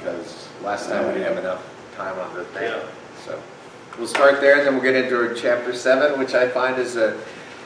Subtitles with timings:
[0.00, 1.62] because last time we didn't have enough
[1.96, 2.72] time on the thing.
[3.24, 3.40] So
[3.98, 7.20] we'll start there, and then we'll get into chapter seven, which I find is a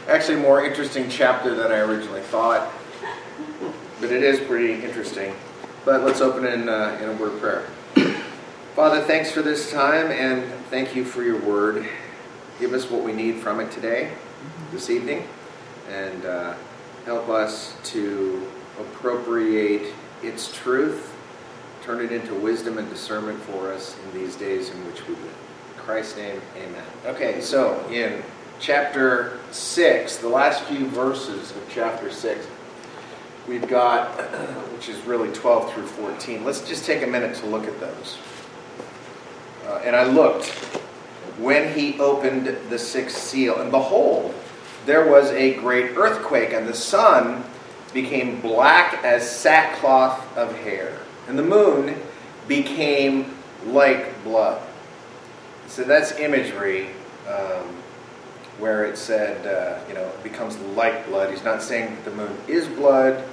[0.08, 2.70] actually more interesting chapter than I originally thought.
[4.00, 5.34] But it is pretty interesting.
[5.84, 7.66] But let's open in, uh, in a word of prayer.
[8.74, 11.86] Father, thanks for this time, and thank you for your word.
[12.58, 14.12] Give us what we need from it today,
[14.72, 15.28] this evening,
[15.88, 16.54] and uh,
[17.04, 18.46] help us to
[18.80, 21.13] appropriate its truth,
[21.84, 25.36] turn it into wisdom and discernment for us in these days in which we live.
[25.76, 26.82] In Christ's name, amen.
[27.04, 28.22] Okay, so in
[28.58, 32.46] chapter 6, the last few verses of chapter 6,
[33.46, 34.08] we've got,
[34.72, 36.42] which is really 12 through 14.
[36.42, 38.16] Let's just take a minute to look at those.
[39.66, 40.46] Uh, and I looked
[41.38, 44.34] when he opened the sixth seal, and behold,
[44.86, 47.44] there was a great earthquake, and the sun
[47.92, 51.96] became black as sackcloth of hair, and the moon
[52.48, 53.34] became
[53.66, 54.60] like blood.
[55.66, 56.88] So that's imagery
[57.28, 57.66] um,
[58.58, 61.30] where it said, uh, you know, it becomes like blood.
[61.30, 63.24] He's not saying that the moon is blood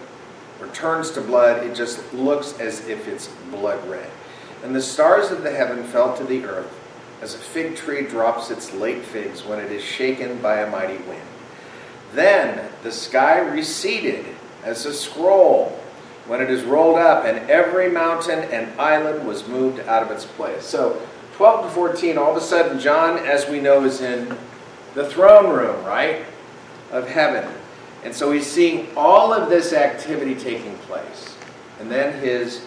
[0.61, 4.09] or turns to blood, it just looks as if it's blood red.
[4.63, 6.71] And the stars of the heaven fell to the earth
[7.21, 10.97] as a fig tree drops its late figs when it is shaken by a mighty
[11.03, 11.21] wind.
[12.13, 14.25] Then the sky receded
[14.63, 15.80] as a scroll
[16.31, 20.23] when it is rolled up, and every mountain and island was moved out of its
[20.23, 20.65] place.
[20.65, 24.37] So, 12 to 14, all of a sudden, John, as we know, is in
[24.93, 26.23] the throne room, right,
[26.89, 27.53] of heaven.
[28.05, 31.35] And so he's seeing all of this activity taking place.
[31.81, 32.65] And then his,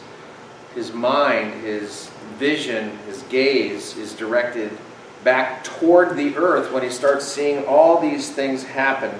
[0.74, 4.76] his mind, his vision, his gaze is directed
[5.24, 9.18] back toward the earth when he starts seeing all these things happen.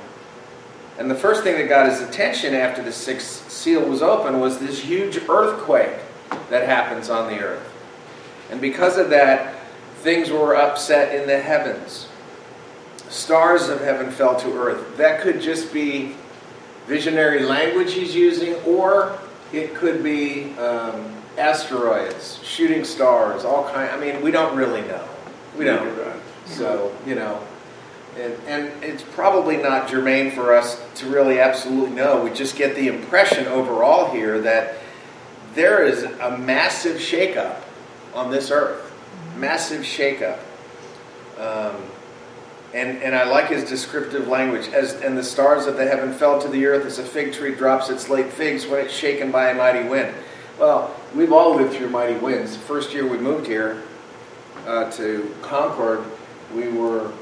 [0.99, 4.59] And the first thing that got his attention after the sixth seal was open was
[4.59, 5.99] this huge earthquake
[6.51, 7.73] that happens on the earth.
[8.51, 9.57] And because of that,
[9.97, 12.09] things were upset in the heavens.
[13.09, 14.97] Stars of heaven fell to earth.
[14.97, 16.15] That could just be
[16.87, 19.19] visionary language he's using, or
[19.53, 23.91] it could be um, asteroids, shooting stars, all kind.
[23.91, 25.09] I mean, we don't really know.
[25.57, 26.21] We don't.
[26.47, 27.41] So you know,
[28.17, 32.23] and, and it's probably not germane for us to really absolutely know.
[32.23, 34.77] We just get the impression overall here that
[35.55, 37.61] there is a massive shakeup
[38.15, 38.93] on this earth,
[39.37, 40.39] massive shakeup.
[41.39, 41.77] Um,
[42.73, 44.69] and, and I like his descriptive language.
[44.69, 47.55] As and the stars of the heaven fell to the earth as a fig tree
[47.55, 50.15] drops its late figs when it's shaken by a mighty wind.
[50.59, 52.57] Well, we've all lived through mighty winds.
[52.57, 53.83] The first year we moved here
[54.67, 56.05] uh, to Concord,
[56.55, 57.13] we were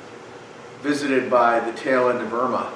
[0.82, 2.72] visited by the tail end of Irma.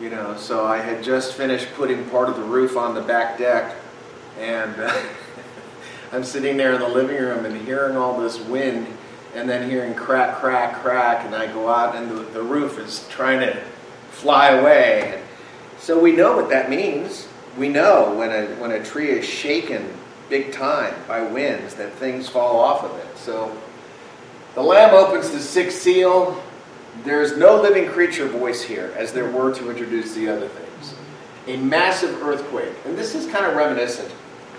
[0.00, 3.36] You know, so I had just finished putting part of the roof on the back
[3.36, 3.76] deck,
[4.38, 5.02] and uh,
[6.12, 8.86] I'm sitting there in the living room and hearing all this wind,
[9.34, 13.06] and then hearing crack, crack, crack, and I go out and the, the roof is
[13.10, 13.62] trying to
[14.10, 15.22] fly away.
[15.78, 17.28] So we know what that means.
[17.58, 19.88] We know when a when a tree is shaken
[20.28, 23.18] big time by winds that things fall off of it.
[23.18, 23.56] So
[24.54, 26.42] the Lamb opens the sixth seal.
[27.04, 30.94] There's no living creature voice here, as there were to introduce the other things.
[31.46, 32.74] A massive earthquake.
[32.84, 34.12] And this is kind of reminiscent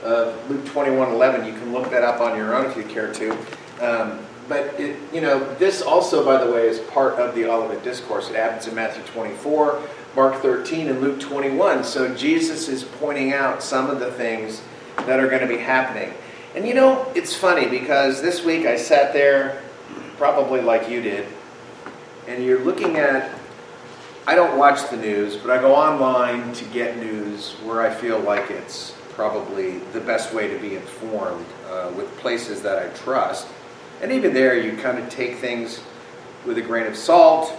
[0.04, 1.46] of Luke 21 11.
[1.46, 3.32] You can look that up on your own if you care to.
[3.80, 7.84] Um, but it, you know, this also, by the way, is part of the Olivet
[7.84, 8.30] Discourse.
[8.30, 9.82] It happens in Matthew 24,
[10.16, 11.84] Mark 13, and Luke 21.
[11.84, 14.62] So Jesus is pointing out some of the things
[14.98, 16.14] that are going to be happening.
[16.56, 19.62] And you know, it's funny because this week I sat there,
[20.18, 21.28] probably like you did,
[22.32, 23.38] and you're looking at.
[24.28, 28.20] I don't watch the news, but I go online to get news where I feel
[28.20, 33.48] like it's probably the best way to be informed uh, with places that I trust.
[34.02, 35.82] And even there, you kind of take things
[36.46, 37.52] with a grain of salt.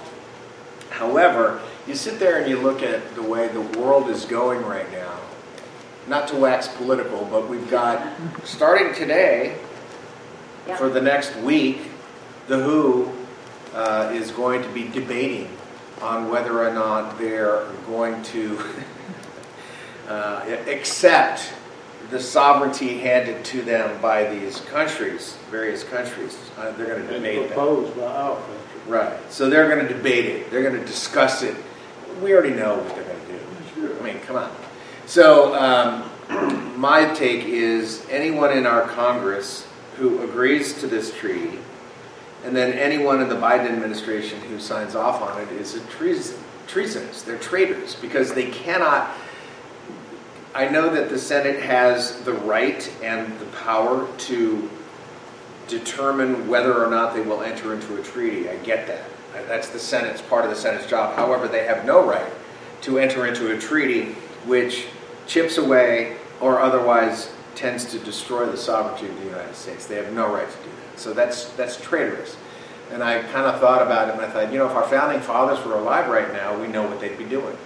[0.91, 4.91] However, you sit there and you look at the way the world is going right
[4.93, 5.19] now.
[6.07, 8.07] Not to wax political, but we've got,
[8.45, 9.59] starting today,
[10.69, 10.79] Yep.
[10.79, 11.81] for the next week,
[12.47, 13.11] the WHO
[13.75, 15.49] uh, is going to be debating
[16.01, 18.59] on whether or not they're going to
[20.09, 21.53] uh, accept
[22.11, 26.39] the sovereignty handed to them by these countries, various countries.
[26.59, 27.55] Uh, they're going to debate that.
[27.55, 28.57] proposed by our country.
[28.87, 29.33] Right.
[29.33, 30.51] So they're going to debate it.
[30.51, 31.57] They're going to discuss it.
[32.21, 33.41] We already know what they're going to do.
[33.75, 33.99] Sure.
[33.99, 34.53] I mean, come on.
[35.07, 36.11] So um,
[36.79, 39.67] my take is anyone in our Congress
[39.97, 41.59] who agrees to this treaty,
[42.45, 46.39] and then anyone in the Biden administration who signs off on it is a treason,
[46.67, 47.23] treasonous.
[47.23, 49.11] They're traitors because they cannot
[50.55, 54.71] I know that the Senate has the right and the power to
[55.67, 58.51] determine whether or not they will enter into a treaty.
[58.51, 59.05] I get that.
[59.49, 61.17] That's the Senate's part of the Senate's job.
[61.17, 62.31] However, they have no right
[62.83, 64.13] to enter into a treaty
[64.45, 64.89] which
[65.27, 69.87] chips away or otherwise tends to destroy the sovereignty of the United States.
[69.87, 70.72] They have no right to do.
[71.03, 72.37] So that's that's traitorous.
[72.93, 75.21] And I kind of thought about it and I thought, you know, if our founding
[75.21, 77.57] fathers were alive right now, we know what they'd be doing.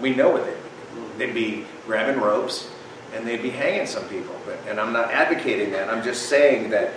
[0.00, 1.18] We know what they'd be doing.
[1.18, 2.70] They'd be grabbing ropes
[3.14, 4.34] and they'd be hanging some people.
[4.46, 5.88] But, and I'm not advocating that.
[5.88, 6.92] I'm just saying that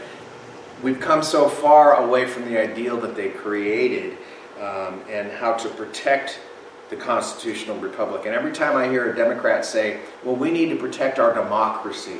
[0.83, 4.17] we've come so far away from the ideal that they created
[4.59, 6.39] um, and how to protect
[6.89, 8.25] the constitutional republic.
[8.25, 12.19] And every time I hear a Democrat say, well, we need to protect our democracy,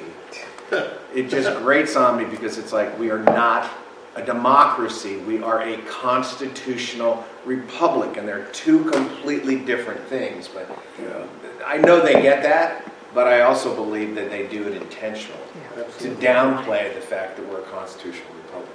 [1.15, 3.69] it just grates on me because it's like we are not
[4.15, 10.47] a democracy, we are a constitutional republic, and they're two completely different things.
[10.47, 10.69] But
[11.65, 15.39] I know they get that, but I also believe that they do it intentionally
[15.75, 15.83] yeah.
[15.83, 18.69] to downplay the fact that we're a constitutional republic.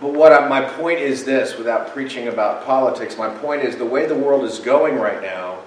[0.00, 3.84] But what I, my point is this, without preaching about politics, my point is the
[3.84, 5.58] way the world is going right now,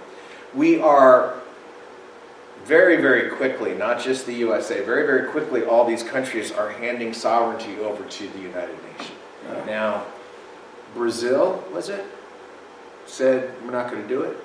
[0.53, 1.39] we are
[2.67, 7.13] very, very quickly, not just the USA, very, very quickly, all these countries are handing
[7.13, 9.17] sovereignty over to the United Nations.
[9.47, 9.65] Yeah.
[9.65, 10.05] Now,
[10.93, 12.05] Brazil, was it?
[13.05, 14.37] Said, we're not going to do it.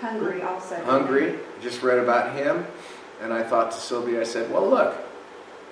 [0.00, 0.82] Hungary also.
[0.84, 2.66] Hungary, just read about him.
[3.20, 4.96] And I thought to Sylvia, I said, well, look,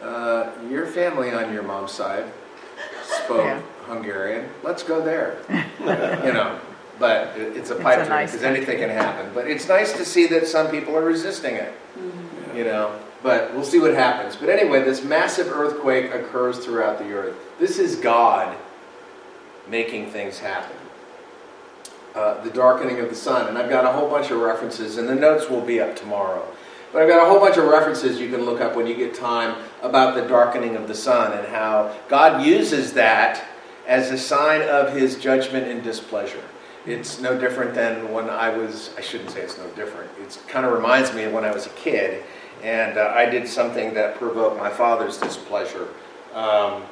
[0.03, 2.31] uh, your family on your mom's side
[3.05, 3.61] spoke yeah.
[3.87, 4.49] Hungarian.
[4.63, 5.39] Let's go there.
[5.81, 6.59] you know,
[6.99, 9.31] but it's a pipe dream nice because anything can happen.
[9.35, 11.73] But it's nice to see that some people are resisting it.
[11.99, 12.57] Mm-hmm.
[12.57, 14.37] You know, but we'll see what happens.
[14.37, 17.37] But anyway, this massive earthquake occurs throughout the earth.
[17.59, 18.57] This is God
[19.69, 20.77] making things happen.
[22.15, 25.09] Uh, the darkening of the sun, and I've got a whole bunch of references, and
[25.09, 26.47] the notes will be up tomorrow.
[26.93, 29.15] But I've got a whole bunch of references you can look up when you get
[29.15, 33.43] time about the darkening of the sun and how God uses that
[33.85, 36.45] as a sign of his judgment and displeasure.
[36.87, 40.11] It's no different than when I was, I shouldn't say it's no different.
[40.21, 42.23] It kind of reminds me of when I was a kid
[42.63, 45.89] and uh, I did something that provoked my father's displeasure.
[46.35, 46.83] Um,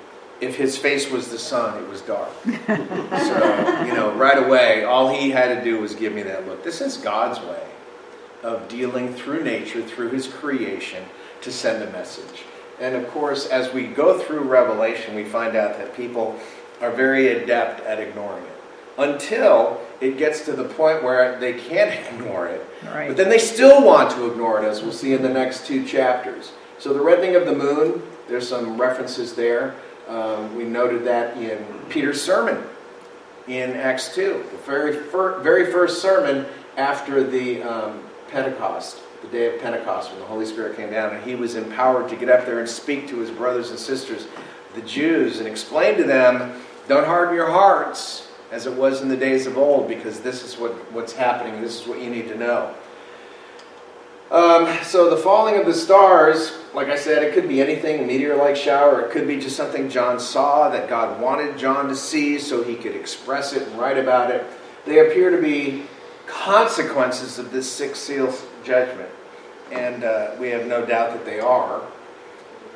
[0.41, 2.31] if his face was the sun, it was dark.
[2.45, 6.65] so, you know, right away, all he had to do was give me that look.
[6.65, 7.63] This is God's way
[8.43, 11.05] of dealing through nature, through his creation,
[11.43, 12.45] to send a message.
[12.81, 16.39] And of course, as we go through Revelation, we find out that people
[16.81, 18.52] are very adept at ignoring it
[18.99, 22.67] until it gets to the point where they can't ignore it.
[22.85, 23.09] Right.
[23.09, 25.85] But then they still want to ignore it, as we'll see in the next two
[25.85, 26.53] chapters.
[26.79, 29.75] So, the reddening of the moon, there's some references there.
[30.09, 32.65] Um, we noted that in Peter's sermon
[33.47, 36.47] in Acts 2, the very, fir- very first sermon
[36.77, 41.25] after the um, Pentecost, the day of Pentecost, when the Holy Spirit came down, and
[41.25, 44.27] he was empowered to get up there and speak to his brothers and sisters,
[44.75, 49.17] the Jews, and explain to them, don't harden your hearts as it was in the
[49.17, 51.61] days of old, because this is what, what's happening.
[51.61, 52.75] This is what you need to know.
[54.31, 58.07] Um, so the falling of the stars, like I said, it could be anything, a
[58.07, 59.01] meteor-like shower.
[59.01, 62.77] It could be just something John saw that God wanted John to see so he
[62.77, 64.45] could express it and write about it.
[64.87, 65.85] They appear to be
[66.27, 68.35] consequences of this sixth seal
[68.65, 69.11] judgment.
[69.71, 71.83] And uh, we have no doubt that they are.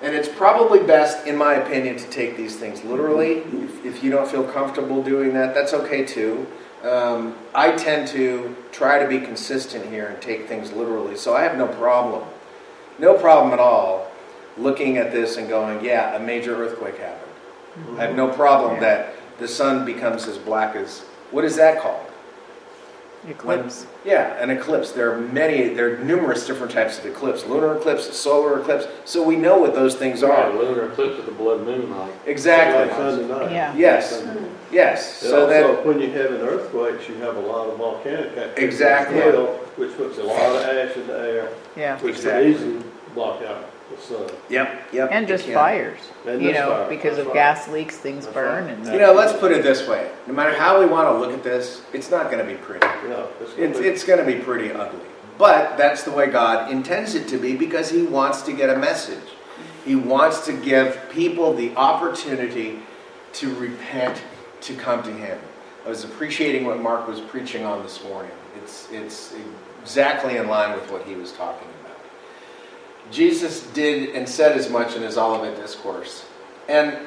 [0.02, 3.38] And it's probably best, in my opinion, to take these things literally.
[3.38, 6.46] If, if you don't feel comfortable doing that, that's okay too.
[6.82, 11.42] Um, I tend to try to be consistent here and take things literally, so I
[11.42, 12.28] have no problem,
[12.98, 14.10] no problem at all,
[14.56, 17.32] looking at this and going, yeah, a major earthquake happened.
[17.78, 17.98] Mm-hmm.
[17.98, 18.80] I have no problem yeah.
[18.80, 21.00] that the sun becomes as black as,
[21.30, 22.05] what is that called?
[23.28, 23.84] Eclipse.
[23.84, 24.92] When, yeah, an eclipse.
[24.92, 27.44] There are many, there are numerous different types of eclipse.
[27.46, 28.86] Lunar eclipse, solar eclipse.
[29.04, 30.50] So we know what those things are.
[30.50, 32.12] Yeah, lunar eclipse with the blood moon night.
[32.26, 32.88] Exactly.
[32.94, 33.50] Sunday night.
[33.52, 33.74] Yeah.
[33.76, 34.24] Yes.
[34.70, 35.22] Yes.
[35.22, 38.36] And so also, that when you have an earthquake, you have a lot of volcanic
[38.36, 38.64] activity.
[38.64, 39.18] Exactly.
[39.20, 41.98] as well, Which puts a lot of ash in the air, Yeah.
[42.00, 42.54] which Exactly.
[42.54, 42.82] can easily
[43.14, 43.64] block out
[43.96, 44.30] the sun.
[44.48, 44.92] Yep.
[44.92, 45.08] Yep.
[45.12, 45.98] And just fires.
[46.26, 46.88] And You just know, fire.
[46.88, 47.34] because That's of right.
[47.34, 48.74] gas leaks, things That's burn right.
[48.74, 48.86] and.
[48.86, 50.10] You know, let's put it this way.
[50.26, 52.86] No matter how we want to look at this, it's not going to be pretty.
[53.08, 55.00] No, it's gonna It's, be- it's going to be pretty ugly.
[55.38, 58.76] But that's the way God intends it to be because He wants to get a
[58.78, 59.22] message.
[59.84, 62.80] He wants to give people the opportunity
[63.34, 64.22] to repent,
[64.62, 65.38] to come to Him.
[65.84, 68.32] I was appreciating what Mark was preaching on this morning.
[68.60, 69.34] It's, it's
[69.82, 71.75] exactly in line with what he was talking about.
[73.10, 76.24] Jesus did and said as much in his Olivet Discourse.
[76.68, 76.98] And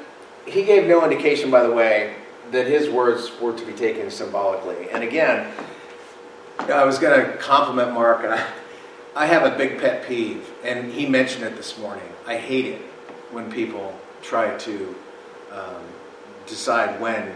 [0.45, 2.15] he gave no indication, by the way,
[2.51, 4.89] that his words were to be taken symbolically.
[4.91, 5.51] And again,
[6.59, 8.45] I was going to compliment Mark, and I,
[9.15, 12.07] I have a big pet peeve, and he mentioned it this morning.
[12.25, 12.81] I hate it
[13.31, 14.95] when people try to
[15.51, 15.81] um,
[16.47, 17.33] decide when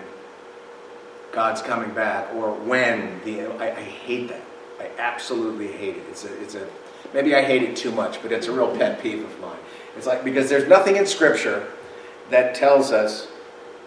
[1.31, 3.47] God's coming back or when the.
[3.59, 4.41] I, I hate that.
[4.79, 6.03] I absolutely hate it.
[6.09, 6.41] It's a.
[6.41, 6.67] It's a.
[7.13, 9.57] Maybe I hate it too much, but it's a real pet peeve of mine.
[9.95, 11.67] It's like because there's nothing in Scripture
[12.29, 13.27] that tells us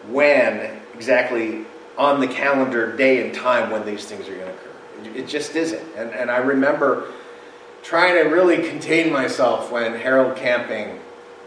[0.09, 1.65] when exactly
[1.99, 5.19] on the calendar day and time when these things are going to occur.
[5.19, 5.83] It, just isn't.
[5.97, 7.13] And, and I remember
[7.83, 11.01] trying to really contain myself when Harold Camping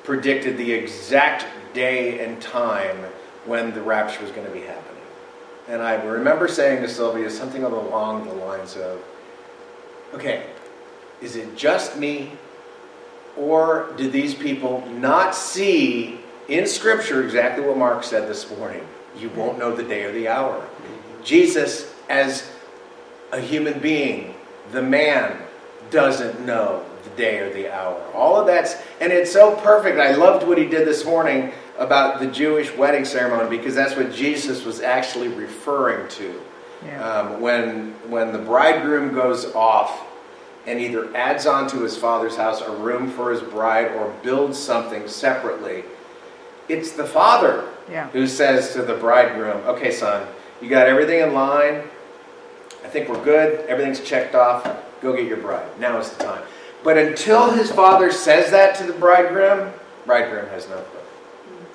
[0.03, 2.97] predicted the exact day and time
[3.45, 5.03] when the rapture was going to be happening.
[5.67, 9.03] And I remember saying to Sylvia something along the lines of,
[10.13, 10.47] okay,
[11.21, 12.31] is it just me?
[13.37, 18.85] Or do these people not see in Scripture exactly what Mark said this morning?
[19.17, 20.67] You won't know the day or the hour.
[21.23, 22.49] Jesus, as
[23.31, 24.35] a human being,
[24.71, 25.41] the man,
[25.91, 27.99] doesn't know the day or the hour.
[28.13, 29.99] All of that's, and it's so perfect.
[29.99, 34.13] I loved what he did this morning about the Jewish wedding ceremony because that's what
[34.13, 36.41] Jesus was actually referring to.
[36.85, 37.03] Yeah.
[37.03, 40.05] Um, when, when the bridegroom goes off
[40.67, 44.57] and either adds on to his father's house a room for his bride or builds
[44.57, 45.83] something separately,
[46.67, 48.07] it's the father Yeah.
[48.09, 50.27] who says to the bridegroom, Okay, son,
[50.61, 51.83] you got everything in line.
[52.83, 53.65] I think we're good.
[53.67, 54.67] Everything's checked off.
[55.01, 55.65] Go get your bride.
[55.79, 56.43] Now is the time.
[56.83, 59.71] But until his father says that to the bridegroom,
[60.05, 60.99] bridegroom has no clue.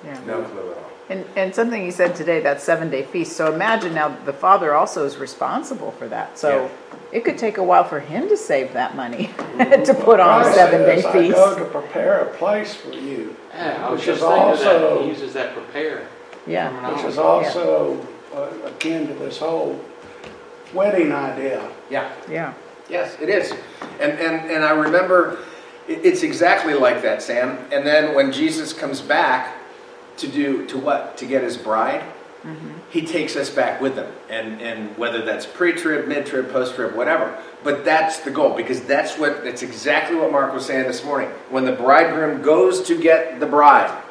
[0.05, 0.19] Yeah.
[0.25, 0.83] No clue at all.
[1.09, 3.33] And, and something you said today, that seven day feast.
[3.35, 6.37] So imagine now the father also is responsible for that.
[6.37, 6.71] So
[7.15, 10.53] it could take a while for him to save that money to put on a
[10.53, 11.57] seven day says, I go feast.
[11.59, 14.83] to prepare a place for you, Yeah, I was Which just is thinking of that,
[14.83, 16.07] also- he uses that prepare.
[16.45, 16.91] Yeah.
[16.91, 17.47] which is terminology.
[17.47, 19.79] also uh, akin to this whole
[20.73, 21.71] wedding idea.
[21.89, 22.11] Yeah.
[22.29, 22.53] Yeah.
[22.89, 23.51] Yes, it is.
[23.99, 25.39] And, and, and I remember
[25.87, 27.57] it's exactly like that, Sam.
[27.71, 29.55] And then when Jesus comes back
[30.17, 31.17] to do, to what?
[31.17, 32.03] To get his bride,
[32.45, 32.77] Mm-hmm.
[32.91, 34.05] he takes us back with him.
[34.29, 37.35] And, and whether that's pre trib, mid trib, post trib, whatever.
[37.63, 41.29] But that's the goal because that's what, that's exactly what Mark was saying this morning.
[41.49, 44.03] When the bridegroom goes to get the bride,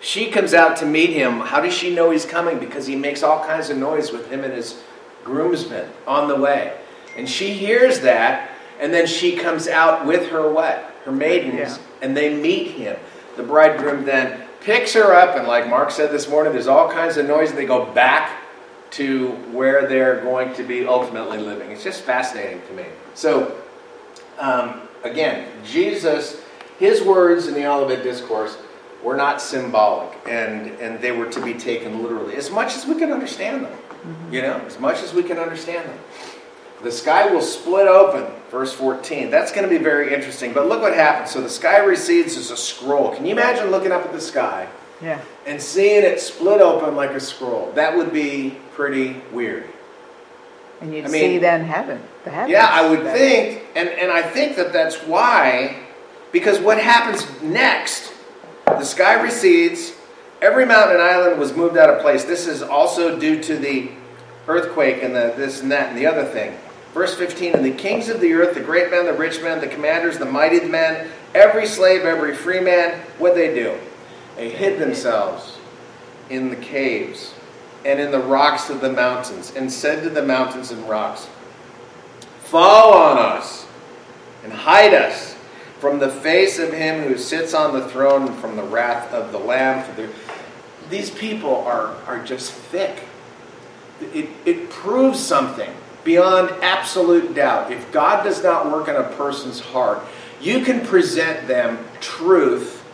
[0.00, 1.40] she comes out to meet him.
[1.40, 2.60] How does she know he's coming?
[2.60, 4.80] Because he makes all kinds of noise with him and his
[5.24, 6.76] groomsmen on the way.
[7.16, 10.92] And she hears that, and then she comes out with her what?
[11.04, 11.78] Her maidens, Yeah.
[12.02, 12.96] and they meet him.
[13.36, 17.18] The bridegroom then picks her up, and like Mark said this morning, there's all kinds
[17.18, 18.40] of noise, and they go back
[18.92, 21.70] to where they're going to be ultimately living.
[21.70, 22.84] It's just fascinating to me.
[23.14, 23.60] So,
[24.38, 26.40] um, again, Jesus,
[26.78, 28.56] his words in the Olivet Discourse
[29.02, 32.94] were not symbolic, and, and they were to be taken literally, as much as we
[32.94, 33.78] can understand them.
[34.30, 35.98] You know, as much as we can understand them.
[36.84, 39.30] The sky will split open, verse 14.
[39.30, 40.52] That's going to be very interesting.
[40.52, 41.30] But look what happens.
[41.30, 43.14] So the sky recedes as a scroll.
[43.14, 44.68] Can you imagine looking up at the sky
[45.00, 45.18] Yeah.
[45.46, 47.72] and seeing it split open like a scroll?
[47.74, 49.64] That would be pretty weird.
[50.82, 52.50] And you'd I mean- see then heaven, the heavens.
[52.52, 55.76] Yeah, I would think, and, and I think that that's why,
[56.32, 58.12] because what happens next,
[58.66, 59.94] the sky recedes,
[60.42, 62.24] every mountain and island was moved out of place.
[62.24, 63.88] This is also due to the
[64.46, 66.54] earthquake and the this and that and the other thing.
[66.94, 69.66] Verse 15, and the kings of the earth, the great men, the rich men, the
[69.66, 73.76] commanders, the mighty men, every slave, every free man, what they do?
[74.36, 75.58] They hid themselves
[76.30, 77.34] in the caves
[77.84, 81.28] and in the rocks of the mountains, and said to the mountains and rocks,
[82.44, 83.66] Fall on us
[84.44, 85.34] and hide us
[85.80, 89.32] from the face of him who sits on the throne and from the wrath of
[89.32, 89.84] the Lamb.
[90.88, 93.08] These people are, are just thick.
[94.00, 95.74] It, it proves something
[96.04, 97.72] beyond absolute doubt.
[97.72, 100.00] If God does not work in a person's heart,
[100.40, 102.84] you can present them truth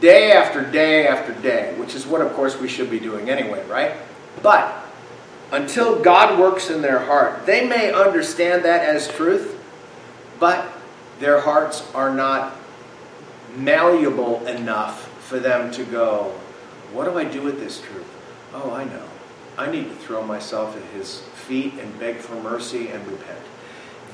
[0.00, 3.64] day after day after day, which is what, of course, we should be doing anyway,
[3.68, 3.94] right?
[4.42, 4.84] But
[5.52, 9.58] until God works in their heart, they may understand that as truth,
[10.38, 10.72] but
[11.20, 12.56] their hearts are not
[13.56, 16.34] malleable enough for them to go,
[16.92, 18.06] What do I do with this truth?
[18.54, 19.04] Oh, I know.
[19.56, 23.40] I need to throw myself at his feet and beg for mercy and repent.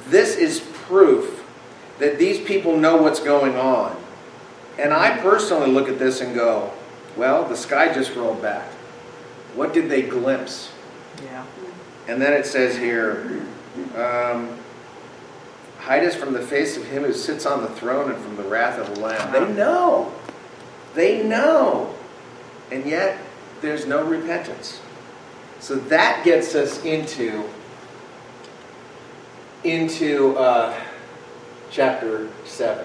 [0.07, 1.45] This is proof
[1.99, 3.97] that these people know what's going on.
[4.79, 6.73] And I personally look at this and go,
[7.17, 8.69] Well, the sky just rolled back.
[9.55, 10.73] What did they glimpse?
[11.23, 11.45] Yeah.
[12.09, 13.43] And then it says here,
[13.97, 14.59] um,
[15.79, 18.43] hide us from the face of him who sits on the throne and from the
[18.43, 19.33] wrath of the Lamb.
[19.33, 20.13] They know.
[20.95, 21.95] They know.
[22.71, 23.19] And yet,
[23.61, 24.81] there's no repentance.
[25.65, 27.43] So that gets us into,
[29.65, 30.79] into uh,
[31.71, 32.85] chapter 7.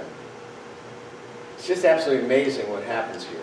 [1.58, 3.42] It's just absolutely amazing what happens here.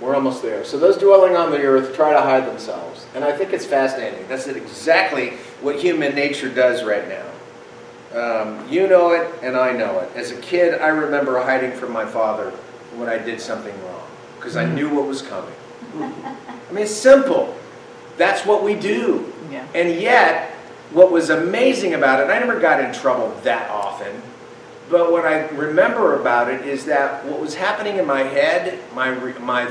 [0.00, 0.64] We're almost there.
[0.64, 3.06] So those dwelling on the earth try to hide themselves.
[3.14, 4.26] And I think it's fascinating.
[4.28, 8.18] That's exactly what human nature does right now.
[8.18, 10.10] Um, you know it, and I know it.
[10.16, 12.52] As a kid, I remember hiding from my father
[12.96, 15.52] when I did something wrong because I knew what was coming.
[15.98, 17.54] I mean, it's simple.
[18.18, 19.32] That's what we do.
[19.50, 19.66] Yeah.
[19.74, 20.50] And yet,
[20.92, 24.20] what was amazing about it, I never got in trouble that often,
[24.90, 29.10] but what I remember about it is that what was happening in my head, my,
[29.38, 29.70] my,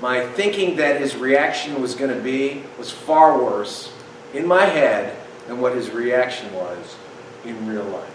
[0.00, 3.92] my thinking that his reaction was going to be, was far worse
[4.32, 5.16] in my head
[5.48, 6.96] than what his reaction was
[7.44, 8.14] in real life.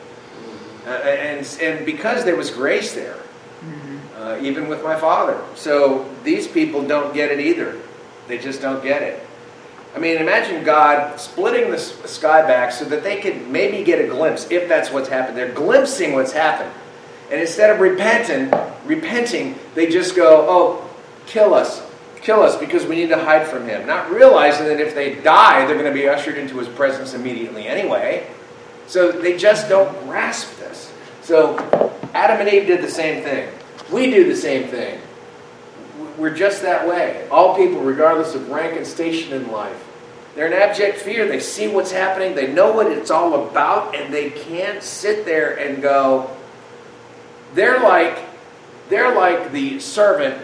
[0.86, 3.18] Uh, and, and because there was grace there,
[4.18, 5.42] uh, even with my father.
[5.56, 7.80] So these people don't get it either.
[8.28, 9.26] They just don't get it.
[9.96, 14.08] I mean, imagine God splitting the sky back so that they could maybe get a
[14.08, 15.38] glimpse, if that's what's happened.
[15.38, 16.72] They're glimpsing what's happened.
[17.32, 18.52] And instead of repenting,
[18.86, 20.90] repenting, they just go, oh,
[21.28, 21.84] kill us.
[22.22, 23.86] Kill us because we need to hide from him.
[23.86, 27.68] Not realizing that if they die, they're going to be ushered into his presence immediately
[27.68, 28.28] anyway.
[28.88, 30.92] So they just don't grasp this.
[31.22, 31.58] So
[32.14, 33.50] Adam and Eve did the same thing.
[33.92, 35.00] We do the same thing.
[36.18, 37.28] We're just that way.
[37.30, 39.88] All people, regardless of rank and station in life,
[40.36, 41.28] they're in abject fear.
[41.28, 45.58] They see what's happening, they know what it's all about, and they can't sit there
[45.58, 46.36] and go,
[47.54, 48.18] they're like,
[48.90, 50.42] they're like the servant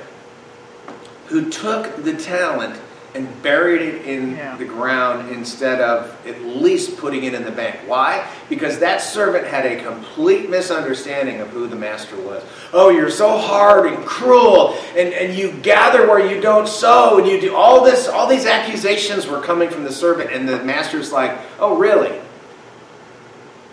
[1.27, 2.79] who took the talent
[3.15, 4.55] and buried it in Yeah.
[4.57, 7.77] the ground instead of at least putting it in the bank.
[7.87, 8.23] Why?
[8.49, 12.43] Because that servant had a complete misunderstanding of who the master was.
[12.71, 17.27] Oh, you're so hard and cruel, and, and you gather where you don't sow, and
[17.27, 21.11] you do all this, all these accusations were coming from the servant, and the master's
[21.11, 22.19] like, Oh, really?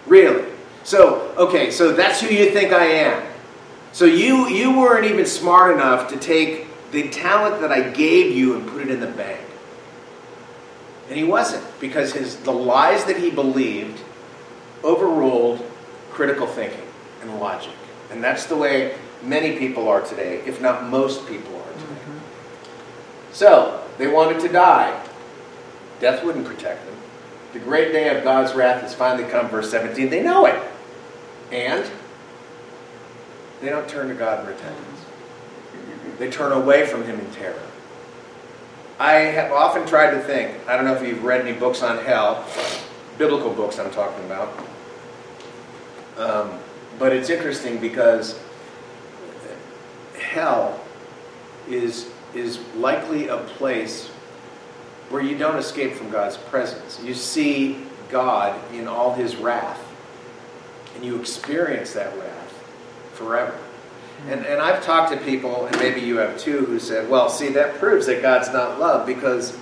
[0.07, 0.45] Really?
[0.85, 3.23] So, okay, so that's who you think I am.
[3.93, 8.55] So you you weren't even smart enough to take the talent that I gave you
[8.55, 9.41] and put it in the bank.
[11.09, 14.01] And he wasn't because his the lies that he believed
[14.83, 15.65] overruled
[16.11, 16.87] critical thinking
[17.21, 17.75] and logic.
[18.11, 21.85] And that's the way many people are today, if not most people are today.
[21.85, 22.19] Mm-hmm.
[23.33, 25.03] So, they wanted to die.
[26.01, 26.95] Death wouldn't protect them.
[27.53, 30.11] The great day of God's wrath has finally come, verse 17.
[30.11, 30.63] They know it.
[31.51, 31.91] And
[33.61, 34.86] they don't turn to God in repentance.
[36.19, 37.61] They turn away from Him in terror.
[38.99, 42.03] I have often tried to think, I don't know if you've read any books on
[42.05, 42.47] hell,
[43.19, 44.59] biblical books I'm talking about,
[46.17, 46.59] um,
[46.99, 48.41] but it's interesting because
[50.19, 50.81] hell
[51.69, 54.09] is, is likely a place
[55.11, 56.99] where you don't escape from God's presence.
[57.03, 59.83] You see God in all His wrath,
[60.95, 62.65] and you experience that wrath
[63.13, 63.59] forever.
[64.29, 67.49] And, and I've talked to people, and maybe you have too, who said, well, see,
[67.51, 69.57] that proves that God's not love because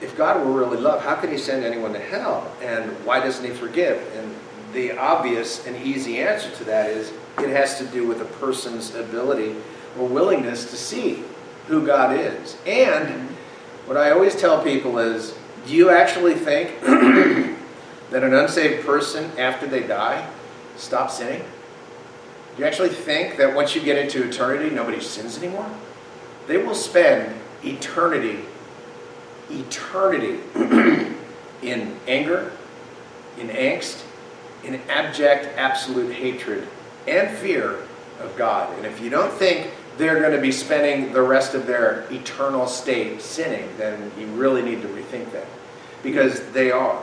[0.00, 2.50] if God were really love, how could He send anyone to hell?
[2.62, 3.98] And why doesn't He forgive?
[4.16, 4.34] And
[4.72, 8.94] the obvious and easy answer to that is it has to do with a person's
[8.94, 9.56] ability
[9.98, 11.24] or willingness to see
[11.66, 12.56] who God is.
[12.66, 13.28] And
[13.86, 15.34] what I always tell people is
[15.66, 20.28] do you actually think that an unsaved person, after they die,
[20.76, 21.44] stops sinning?
[22.56, 25.70] Do you actually think that once you get into eternity, nobody sins anymore?
[26.46, 27.34] They will spend
[27.64, 28.40] eternity,
[29.50, 30.40] eternity
[31.62, 32.52] in anger,
[33.38, 34.02] in angst,
[34.64, 36.68] in abject, absolute hatred
[37.06, 37.78] and fear
[38.20, 38.76] of God.
[38.76, 42.66] And if you don't think they're going to be spending the rest of their eternal
[42.66, 45.46] state sinning, then you really need to rethink that.
[46.02, 47.02] Because they are.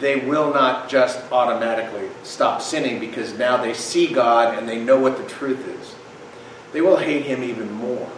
[0.00, 4.98] They will not just automatically stop sinning because now they see God and they know
[4.98, 5.94] what the truth is.
[6.72, 8.10] They will hate Him even more.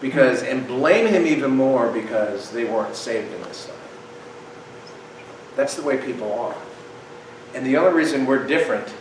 [0.00, 3.76] Because and blame Him even more because they weren't saved in this life.
[5.54, 6.56] That's the way people are.
[7.54, 8.92] And the only reason we're different,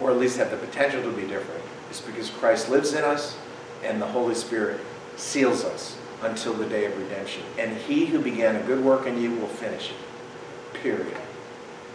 [0.00, 3.38] or at least have the potential to be different, is because Christ lives in us
[3.82, 4.80] and the Holy Spirit
[5.16, 7.42] seals us until the day of redemption.
[7.58, 10.76] And he who began a good work in you will finish it.
[10.82, 11.16] Period.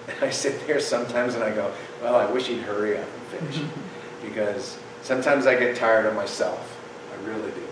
[0.07, 3.39] And I sit there sometimes and I go, well, I wish he'd hurry up and
[3.39, 3.55] finish.
[3.57, 4.27] Mm-hmm.
[4.27, 6.79] Because sometimes I get tired of myself.
[7.11, 7.63] I really do.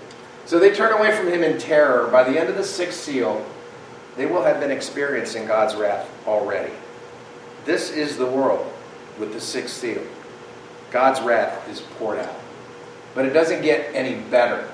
[0.46, 2.08] So they turn away from him in terror.
[2.08, 3.46] By the end of the sixth seal,
[4.18, 6.74] they will have been experiencing God's wrath already.
[7.66, 8.72] This is the world
[9.20, 10.04] with the sixth seal.
[10.92, 12.36] God's wrath is poured out.
[13.16, 14.70] But it doesn't get any better.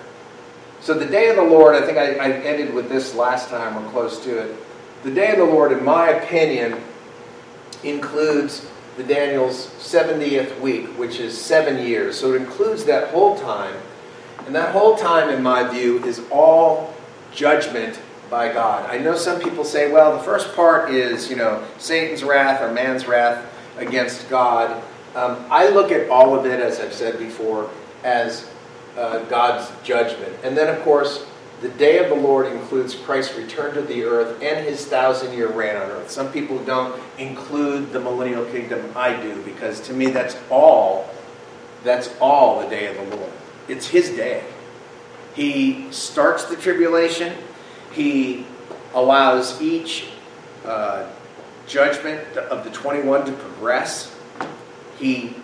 [0.80, 3.78] So the day of the Lord, I think I, I ended with this last time
[3.78, 4.56] or close to it.
[5.04, 6.82] The day of the Lord, in my opinion,
[7.84, 8.66] includes
[8.98, 12.20] the Daniel's 70th week, which is seven years.
[12.20, 13.76] So it includes that whole time.
[14.46, 16.94] And that whole time, in my view, is all
[17.34, 18.90] judgment by God.
[18.90, 22.72] I know some people say, well, the first part is, you know, Satan's wrath or
[22.72, 23.46] man's wrath
[23.78, 24.84] against God.
[25.16, 27.70] Um, I look at all of it, as I've said before,
[28.04, 28.50] as
[28.98, 30.34] uh, God's judgment.
[30.44, 31.26] And then, of course,
[31.62, 35.52] the day of the Lord includes Christ's return to the earth and his thousand year
[35.52, 36.12] reign on earth.
[36.12, 38.91] Some people don't include the millennial kingdom.
[38.96, 41.10] I do, because to me that's all
[41.84, 43.32] that's all the day of the Lord.
[43.67, 44.43] It's his day.
[45.34, 47.34] He starts the tribulation,
[47.91, 48.46] he
[48.93, 50.08] allows each
[50.65, 51.08] uh,
[51.67, 54.15] judgment of the 21 to progress,
[54.98, 55.36] he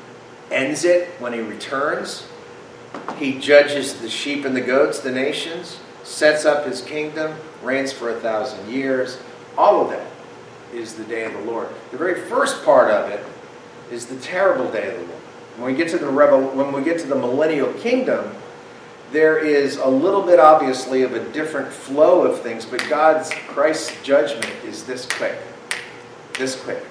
[0.52, 2.28] ends it when he returns.
[3.18, 8.10] He judges the sheep and the goats, the nations sets up his kingdom, reigns for
[8.10, 9.20] a thousand years.
[9.58, 10.08] All of that
[10.74, 11.68] is the day of the Lord.
[11.92, 13.26] The very first part of it
[13.92, 15.22] is the terrible day of the Lord.
[15.58, 18.36] When we get to the rebel, when we get to the millennial kingdom,
[19.12, 24.02] there is a little bit obviously of a different flow of things, but God's Christ's
[24.02, 25.38] judgment is this quick.
[26.38, 26.84] This quick.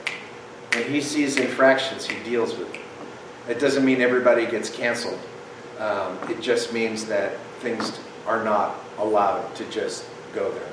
[0.74, 2.80] When he sees infractions, he deals with it.
[3.48, 5.18] It doesn't mean everybody gets canceled.
[5.80, 10.68] Um, it just means that things are not allowed to just go their way.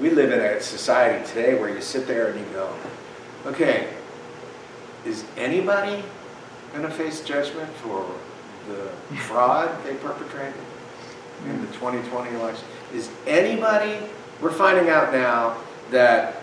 [0.00, 2.72] We live in a society today where you sit there and you go,
[3.46, 3.88] okay,
[5.04, 6.02] is anybody
[6.72, 8.06] going to face judgment for
[8.68, 10.54] the fraud they perpetrated
[11.46, 12.66] in the 2020 election?
[12.94, 13.98] Is anybody,
[14.40, 15.56] we're finding out now
[15.90, 16.42] that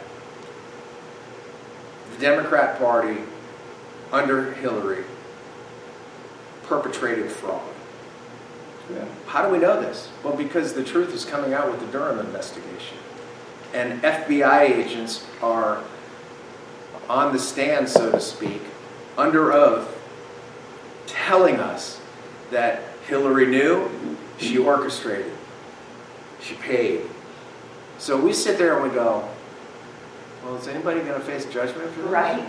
[2.12, 3.18] the Democrat Party
[4.12, 5.04] under Hillary
[6.64, 7.75] perpetrated fraud.
[8.92, 9.06] Yeah.
[9.28, 10.10] How do we know this?
[10.24, 12.98] Well, because the truth is coming out with the Durham investigation.
[13.74, 15.84] And FBI agents are
[17.10, 18.62] on the stand, so to speak,
[19.18, 19.92] under oath,
[21.08, 22.00] telling us
[22.52, 23.90] that Hillary knew,
[24.38, 25.32] she orchestrated,
[26.42, 27.02] she paid.
[27.98, 29.28] So we sit there and we go,
[30.44, 32.12] well, is anybody going to face judgment for this?
[32.12, 32.48] Right.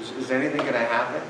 [0.00, 1.22] Is, is anything going to happen?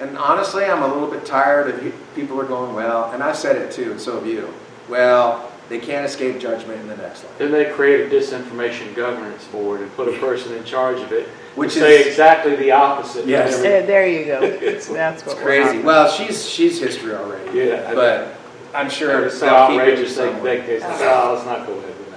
[0.00, 3.56] And honestly, I'm a little bit tired of people are going, well, and I've said
[3.56, 4.52] it too, and so have you.
[4.88, 7.38] Well, they can't escape judgment in the next life.
[7.38, 11.26] Then they create a disinformation governance board and put a person in charge of it.
[11.54, 13.22] Which who say exactly the opposite.
[13.22, 13.54] of Yes.
[13.54, 13.70] everything.
[13.70, 14.40] There there you go.
[14.72, 15.78] That's what It's we're crazy.
[15.80, 17.58] Well, she's she's history already.
[17.58, 18.34] Yeah, But
[18.74, 20.42] I'm sure It's so they'll keep it outrageous, they, somewhere.
[20.60, 20.98] they, they oh.
[21.28, 22.10] oh, let's not go ahead with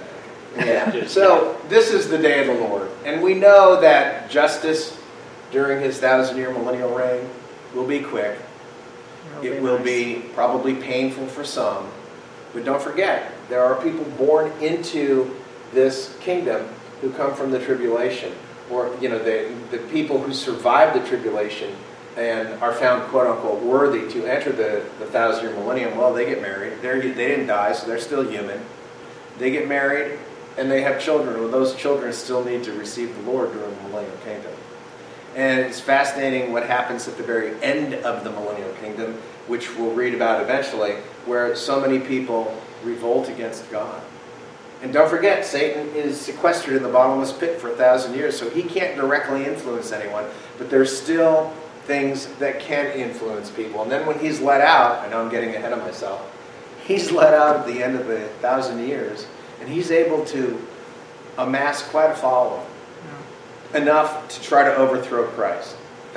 [0.56, 0.66] that.
[0.66, 0.90] Yeah.
[1.00, 5.00] Just- So this is the day of the Lord, and we know that justice
[5.52, 7.26] during His thousand-year millennial reign
[7.74, 8.38] will be quick.
[9.42, 9.84] It'll It will nice.
[9.84, 11.88] be probably painful for some,
[12.54, 15.36] but don't forget, there are people born into
[15.72, 16.66] this kingdom
[17.00, 18.32] who come from the tribulation,
[18.70, 21.74] or you know, the the people who survive the tribulation
[22.16, 25.96] and are found quote unquote worthy to enter the the thousand year millennium.
[25.96, 26.80] Well, they get married.
[26.82, 28.60] They're, they didn't die, so they're still human.
[29.38, 30.18] They get married
[30.58, 31.38] and they have children.
[31.38, 34.52] Well, those children still need to receive the Lord during the millennial kingdom.
[35.36, 39.14] And it's fascinating what happens at the very end of the millennial kingdom,
[39.46, 40.94] which we'll read about eventually,
[41.26, 44.02] where so many people revolt against God.
[44.82, 48.48] And don't forget, Satan is sequestered in the bottomless pit for a thousand years, so
[48.48, 50.24] he can't directly influence anyone,
[50.56, 51.52] but there's still
[51.84, 53.82] things that can influence people.
[53.82, 56.20] And then when he's let out, I know I'm getting ahead of myself,
[56.86, 59.26] he's let out at the end of the thousand years,
[59.60, 60.60] and he's able to
[61.38, 62.64] amass quite a following
[63.74, 65.76] enough to try to overthrow Christ.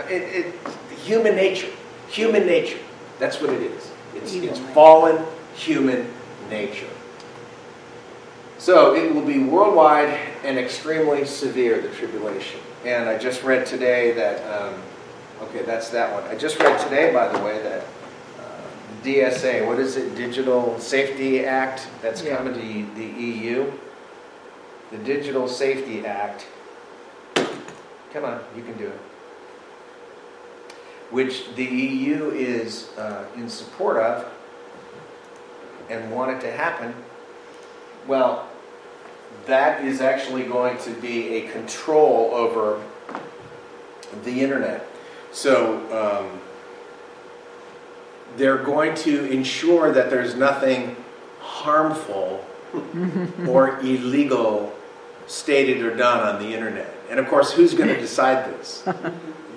[0.09, 0.55] It, it,
[1.03, 1.69] human nature,
[2.07, 2.79] human nature.
[3.19, 3.91] That's what it is.
[4.15, 5.23] It's, it's fallen
[5.55, 6.11] human
[6.49, 6.87] nature.
[8.57, 10.09] So it will be worldwide
[10.43, 12.59] and extremely severe, the tribulation.
[12.85, 14.75] And I just read today that, um,
[15.43, 16.23] okay, that's that one.
[16.25, 17.83] I just read today, by the way, that
[18.39, 22.37] uh, DSA, what is it, Digital Safety Act, that's Yeah.
[22.37, 22.59] coming to
[22.95, 23.71] the EU.
[24.91, 26.45] The Digital Safety Act,
[28.13, 28.99] come on, you can do it.
[31.09, 34.31] Which the EU is uh, in support of
[35.89, 36.93] and want it to happen.
[38.07, 38.47] Well,
[39.45, 42.81] that is actually going to be a control over
[44.23, 44.85] the internet.
[45.31, 46.39] So um,
[48.37, 50.95] they're going to ensure that there's nothing
[51.39, 52.45] harmful
[53.47, 54.73] or illegal
[55.27, 56.93] stated or done on the internet.
[57.11, 58.87] And of course, who's going to decide this?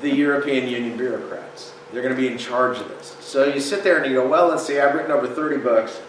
[0.02, 1.72] the European Union bureaucrats.
[1.92, 3.16] They're going to be in charge of this.
[3.20, 6.00] So you sit there and you go, well, let's see, I've written over 30 books.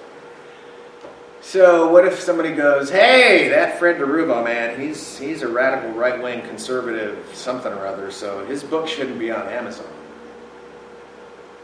[1.42, 6.42] So what if somebody goes, "Hey, that Fred DeRubo man, he's he's a radical right-wing
[6.42, 9.86] conservative something or other, so his book shouldn't be on Amazon."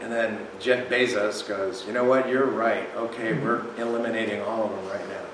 [0.00, 2.28] And then Jeff Bezos goes, "You know what?
[2.28, 2.88] You're right.
[2.96, 5.26] Okay, we're eliminating all of them right now.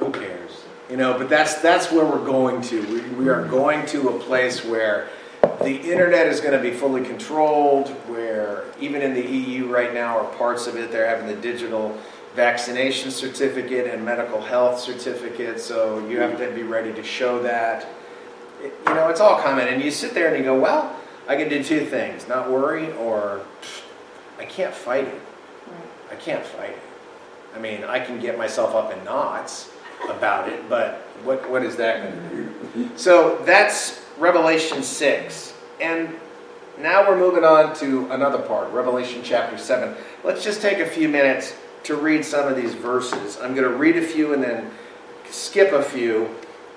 [0.00, 0.33] Who cares?"
[0.90, 2.82] You know, but that's that's where we're going to.
[2.86, 5.08] We, we are going to a place where
[5.62, 10.18] the internet is going to be fully controlled, where even in the EU right now,
[10.18, 11.96] or parts of it, they're having the digital
[12.34, 17.86] vaccination certificate and medical health certificate, so you have to be ready to show that.
[18.62, 20.94] It- you know, it's all coming, and you sit there and you go, well,
[21.28, 23.40] I can do two things not worry, or
[24.38, 25.20] I can't fight it.
[26.10, 26.78] I can't fight it.
[27.54, 29.70] I mean, I can get myself up in knots
[30.08, 32.90] about it, but what, what is that going to do?
[32.96, 35.54] So that's Revelation 6.
[35.80, 36.10] And
[36.78, 39.94] now we're moving on to another part, Revelation chapter 7.
[40.22, 41.54] Let's just take a few minutes
[41.84, 43.38] to read some of these verses.
[43.40, 44.70] I'm going to read a few and then
[45.30, 46.34] skip a few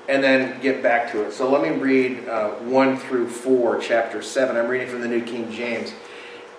[0.07, 1.33] and then get back to it.
[1.33, 4.55] So let me read uh, 1 through 4, chapter 7.
[4.55, 5.93] I'm reading from the New King James.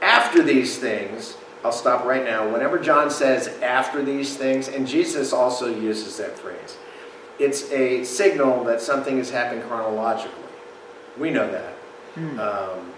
[0.03, 2.51] After these things, I'll stop right now.
[2.53, 6.77] Whenever John says after these things, and Jesus also uses that phrase,
[7.39, 10.43] it's a signal that something has happened chronologically.
[11.19, 11.75] We know that.
[12.41, 12.93] Um,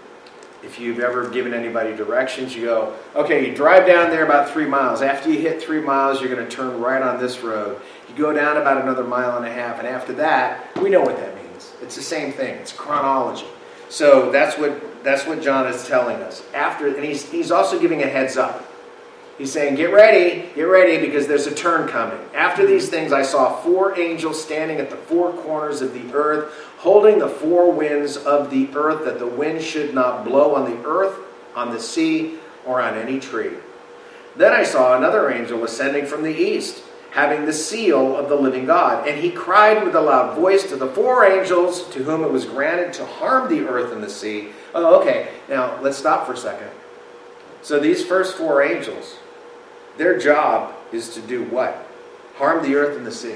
[0.63, 4.67] if you've ever given anybody directions, you go, okay, you drive down there about three
[4.67, 5.01] miles.
[5.01, 7.81] After you hit three miles, you're going to turn right on this road.
[8.09, 11.17] You go down about another mile and a half, and after that, we know what
[11.17, 11.73] that means.
[11.81, 12.55] It's the same thing.
[12.55, 13.47] It's chronology.
[13.91, 16.43] So that's what that's what John is telling us.
[16.53, 18.65] After, and he's he's also giving a heads up.
[19.37, 22.19] He's saying, Get ready, get ready, because there's a turn coming.
[22.33, 26.53] After these things, I saw four angels standing at the four corners of the earth,
[26.77, 30.87] holding the four winds of the earth, that the wind should not blow on the
[30.87, 31.17] earth,
[31.53, 33.55] on the sea, or on any tree.
[34.37, 38.65] Then I saw another angel ascending from the east, having the seal of the living
[38.65, 39.07] God.
[39.07, 42.45] And he cried with a loud voice to the four angels to whom it was
[42.45, 44.49] granted to harm the earth and the sea.
[44.73, 45.29] Oh, okay.
[45.49, 46.69] Now, let's stop for a second.
[47.61, 49.17] So these first four angels,
[49.97, 51.87] their job is to do what?
[52.35, 53.35] Harm the earth and the sea.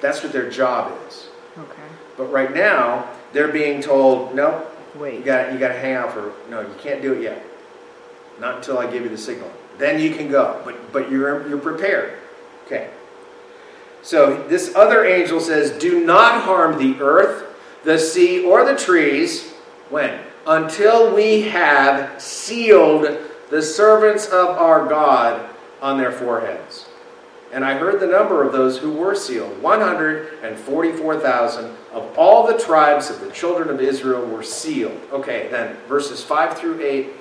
[0.00, 1.28] That's what their job is.
[1.56, 1.82] Okay.
[2.16, 5.24] But right now, they're being told, no, you Wait.
[5.24, 7.44] got you got to hang out for no, you can't do it yet.
[8.40, 9.50] Not until I give you the signal.
[9.78, 10.60] Then you can go.
[10.64, 12.18] But but you're you're prepared.
[12.68, 12.88] Okay.
[14.02, 17.42] So this other angel says, "Do not harm the earth,
[17.82, 19.50] the sea, or the trees
[19.90, 23.18] when until we have sealed
[23.50, 25.40] the servants of our God
[25.80, 26.84] on their foreheads."
[27.50, 33.08] And I heard the number of those who were sealed 144,000 of all the tribes
[33.08, 35.00] of the children of Israel were sealed.
[35.10, 37.16] Okay, then verses 5 through 8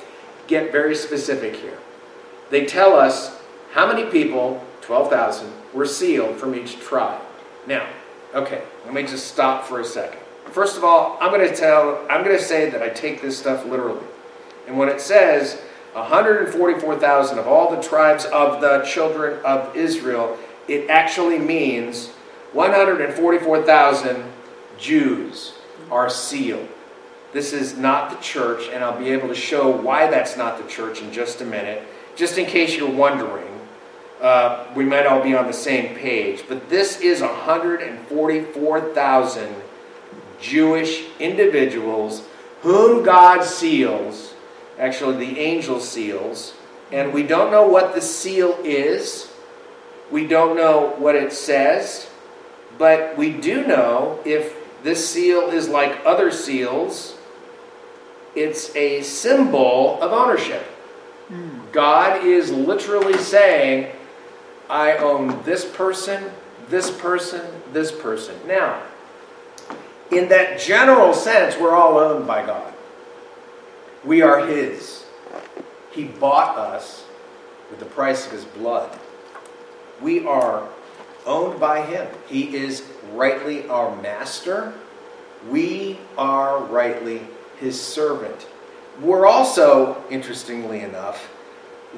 [0.48, 1.78] get very specific here.
[2.50, 3.32] They tell us
[3.72, 7.22] how many people, 12,000, were sealed from each tribe.
[7.68, 7.86] Now,
[8.34, 10.20] okay, let me just stop for a second.
[10.46, 13.38] First of all, I'm going to tell, I'm going to say that I take this
[13.38, 14.06] stuff literally.
[14.66, 20.38] And when it says 144,000 of all the tribes of the children of Israel,
[20.70, 22.08] it actually means
[22.54, 24.24] 144,000
[24.78, 25.54] Jews
[25.92, 26.70] are sealed.
[27.34, 30.70] This is not the church, and I'll be able to show why that's not the
[30.70, 31.84] church in just a minute.
[32.16, 33.47] Just in case you're wondering,
[34.22, 36.44] uh, we might all be on the same page.
[36.48, 39.56] But this is 144,000
[40.40, 42.24] Jewish individuals
[42.62, 44.34] whom God seals,
[44.80, 46.54] actually, the angel seals,
[46.92, 49.32] and we don't know what the seal is.
[50.12, 52.10] We don't know what it says,
[52.78, 57.18] but we do know if this seal is like other seals,
[58.36, 60.66] it's a symbol of ownership.
[61.72, 63.92] God is literally saying,
[64.70, 66.32] I own this person,
[66.70, 68.36] this person, this person.
[68.46, 68.82] Now,
[70.12, 72.74] in that general sense, we're all owned by God.
[74.04, 75.06] We are His.
[75.92, 77.06] He bought us
[77.70, 78.98] with the price of His blood.
[80.02, 80.68] We are
[81.26, 82.08] owned by Him.
[82.28, 84.74] He is rightly our master.
[85.50, 87.22] We are rightly
[87.60, 88.48] His servant.
[89.02, 91.30] We're also, interestingly enough,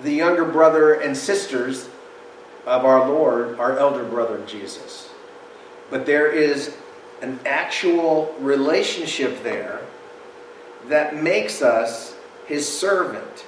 [0.04, 1.90] the younger brother and sisters
[2.66, 5.10] of our Lord, our elder brother Jesus.
[5.90, 6.76] But there is
[7.22, 9.82] an actual relationship there
[10.88, 13.46] that makes us his servant.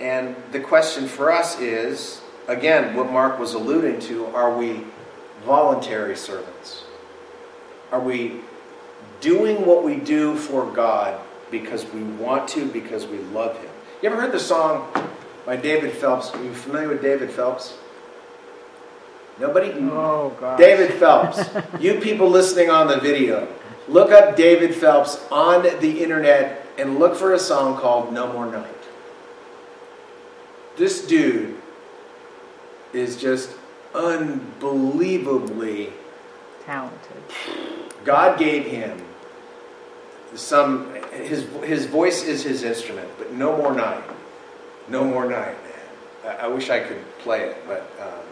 [0.00, 4.84] And the question for us is again, what Mark was alluding to are we
[5.44, 6.84] voluntary servants?
[7.90, 8.40] Are we
[9.20, 13.70] doing what we do for God because we want to, because we love Him?
[14.02, 14.90] You ever heard the song
[15.44, 16.30] by David Phelps?
[16.30, 17.74] Are you familiar with David Phelps?
[19.42, 19.72] Nobody?
[19.72, 20.56] Oh, God.
[20.56, 21.50] David Phelps.
[21.80, 23.48] you people listening on the video,
[23.88, 28.46] look up David Phelps on the internet and look for a song called No More
[28.46, 28.68] Night.
[30.76, 31.56] This dude
[32.92, 33.50] is just
[33.96, 35.92] unbelievably
[36.64, 37.22] Talented.
[38.04, 39.04] God gave him
[40.34, 44.04] some his his voice is his instrument, but no more night,
[44.88, 46.38] no more night, man.
[46.38, 48.31] I, I wish I could play it, but um,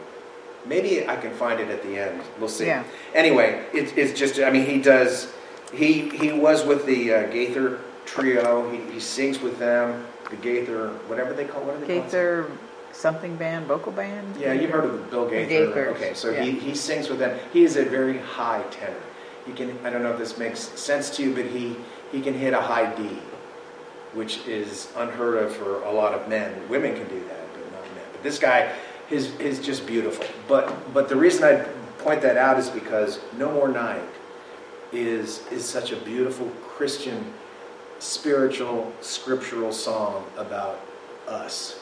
[0.66, 2.22] maybe I can find it at the end.
[2.38, 2.66] We'll see.
[2.66, 2.84] Yeah.
[3.14, 5.32] Anyway, it, it's just I mean he does
[5.72, 8.70] he he was with the uh, Gaither trio.
[8.70, 10.06] He, he sings with them.
[10.30, 12.10] The Gaither whatever they call what are they called?
[12.10, 12.50] Gaither
[12.92, 14.36] something band, vocal band?
[14.36, 15.72] Yeah, you've heard of Bill Gaither.
[15.72, 16.42] Gaithers, Okay, so yeah.
[16.42, 17.38] he, he sings with them.
[17.52, 18.96] He is a very high tenor.
[19.46, 21.76] He can I don't know if this makes sense to you, but he
[22.12, 23.02] he can hit a high D,
[24.12, 26.68] which is unheard of for a lot of men.
[26.68, 28.04] Women can do that, but not men.
[28.12, 28.72] But this guy,
[29.10, 30.24] his is just beautiful.
[30.48, 31.64] But but the reason I
[31.98, 34.08] point that out is because No More Night
[34.92, 37.34] is is such a beautiful Christian,
[37.98, 40.80] spiritual, scriptural song about
[41.28, 41.78] us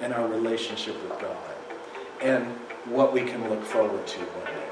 [0.00, 1.36] and our relationship with God
[2.20, 2.44] and
[2.86, 4.68] what we can look forward to one day.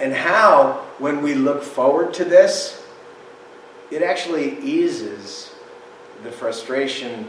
[0.00, 2.84] And how, when we look forward to this,
[3.90, 5.54] it actually eases
[6.22, 7.28] the frustration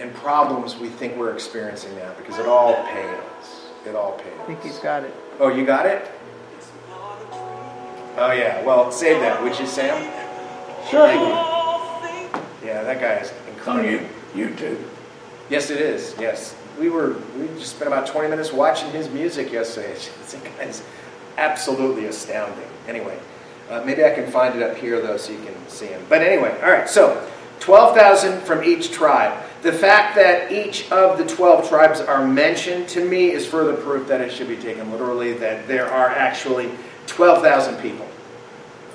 [0.00, 3.70] and problems we think we're experiencing now because it all pales.
[3.86, 5.14] It all pains I think he's got it.
[5.40, 6.10] Oh, you got it?
[8.20, 8.62] Oh, yeah.
[8.64, 10.02] Well, save that, would you, Sam?
[10.90, 11.06] Sure.
[11.06, 12.68] Thank you.
[12.68, 14.08] Yeah, that guy is It's on incredible.
[14.34, 14.84] you, too.
[15.48, 16.14] Yes, it is.
[16.18, 17.16] Yes, we were.
[17.38, 19.92] We just spent about twenty minutes watching his music yesterday.
[20.20, 20.82] It's, it's
[21.38, 22.68] absolutely astounding.
[22.86, 23.18] Anyway,
[23.70, 26.04] uh, maybe I can find it up here though, so you can see him.
[26.08, 26.88] But anyway, all right.
[26.88, 27.26] So,
[27.60, 29.42] twelve thousand from each tribe.
[29.62, 34.06] The fact that each of the twelve tribes are mentioned to me is further proof
[34.08, 35.32] that it should be taken literally.
[35.32, 36.70] That there are actually
[37.06, 38.06] twelve thousand people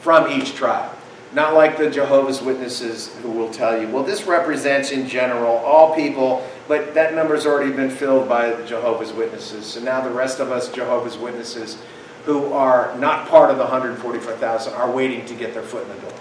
[0.01, 0.95] from each tribe.
[1.33, 5.95] Not like the Jehovah's Witnesses who will tell you, well, this represents in general all
[5.95, 9.65] people, but that number's already been filled by the Jehovah's Witnesses.
[9.65, 11.77] So now the rest of us Jehovah's Witnesses
[12.25, 16.01] who are not part of the 144,000 are waiting to get their foot in the
[16.01, 16.13] door.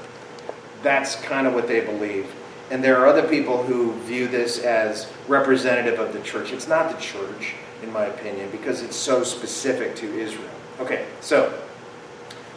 [0.82, 2.26] That's kind of what they believe.
[2.72, 6.52] And there are other people who view this as representative of the church.
[6.52, 7.54] It's not the church,
[7.84, 10.50] in my opinion, because it's so specific to Israel.
[10.80, 11.52] Okay, so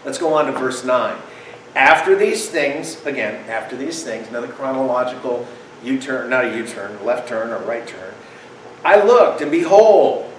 [0.06, 1.18] Let's go on to verse 9.
[1.76, 5.48] After these things, again, after these things, another chronological
[5.84, 8.14] U turn, not a U turn, left turn or right turn.
[8.86, 10.32] I looked, and behold,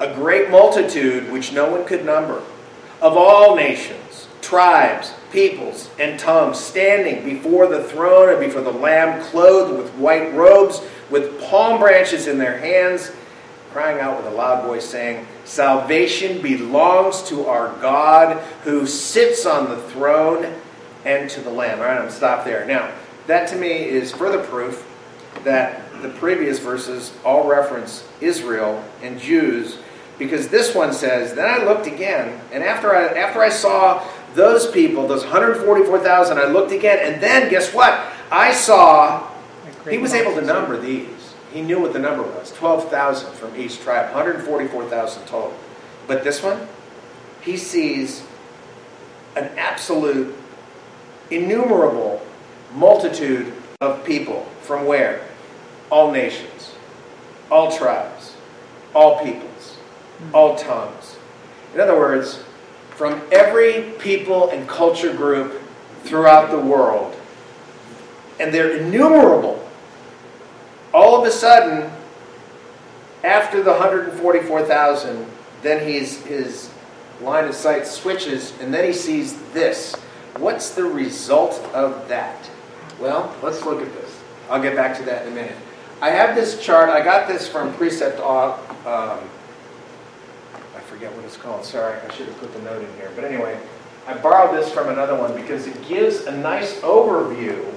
[0.00, 2.42] a great multitude which no one could number,
[3.02, 9.22] of all nations, tribes, peoples, and tongues, standing before the throne and before the Lamb,
[9.24, 10.80] clothed with white robes,
[11.10, 13.12] with palm branches in their hands
[13.76, 19.68] crying out with a loud voice, saying, Salvation belongs to our God who sits on
[19.68, 20.50] the throne
[21.04, 21.80] and to the Lamb.
[21.80, 22.64] All right, I'm stop there.
[22.64, 22.90] Now,
[23.26, 24.90] that to me is further proof
[25.44, 29.76] that the previous verses all reference Israel and Jews,
[30.18, 34.70] because this one says, Then I looked again, and after I, after I saw those
[34.70, 37.98] people, those 144,000, I looked again, and then guess what?
[38.30, 39.28] I saw
[39.88, 41.34] he was able to number these.
[41.52, 45.56] He knew what the number was 12,000 from each tribe, 144,000 total.
[46.06, 46.68] But this one,
[47.40, 48.24] he sees
[49.36, 50.34] an absolute,
[51.30, 52.20] innumerable
[52.74, 55.26] multitude of people from where?
[55.88, 56.74] All nations,
[57.50, 58.34] all tribes,
[58.94, 59.78] all peoples,
[60.34, 61.16] all tongues.
[61.74, 62.42] In other words,
[62.96, 65.62] from every people and culture group
[66.04, 67.14] throughout the world.
[68.40, 69.66] And they're innumerable
[70.96, 71.90] all of a sudden,
[73.22, 75.26] after the 144,000,
[75.60, 76.70] then he's, his
[77.20, 79.94] line of sight switches, and then he sees this.
[80.38, 82.50] What's the result of that?
[82.98, 84.22] Well, let's look at this.
[84.48, 85.56] I'll get back to that in a minute.
[86.00, 86.88] I have this chart.
[86.88, 88.18] I got this from Precept.
[88.20, 89.20] Um,
[90.96, 91.62] forget what it's called.
[91.62, 93.10] Sorry, I should have put the note in here.
[93.14, 93.60] But anyway,
[94.06, 97.70] I borrowed this from another one because it gives a nice overview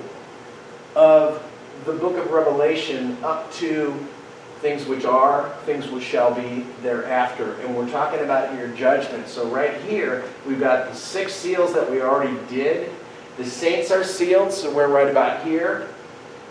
[0.95, 1.43] of
[1.83, 3.93] the book of Revelation up to
[4.61, 7.55] things which are, things which shall be thereafter.
[7.55, 9.27] And we're talking about your judgment.
[9.27, 12.89] So right here, we've got the six seals that we already did.
[13.35, 15.89] The saints are sealed, so we're right about here.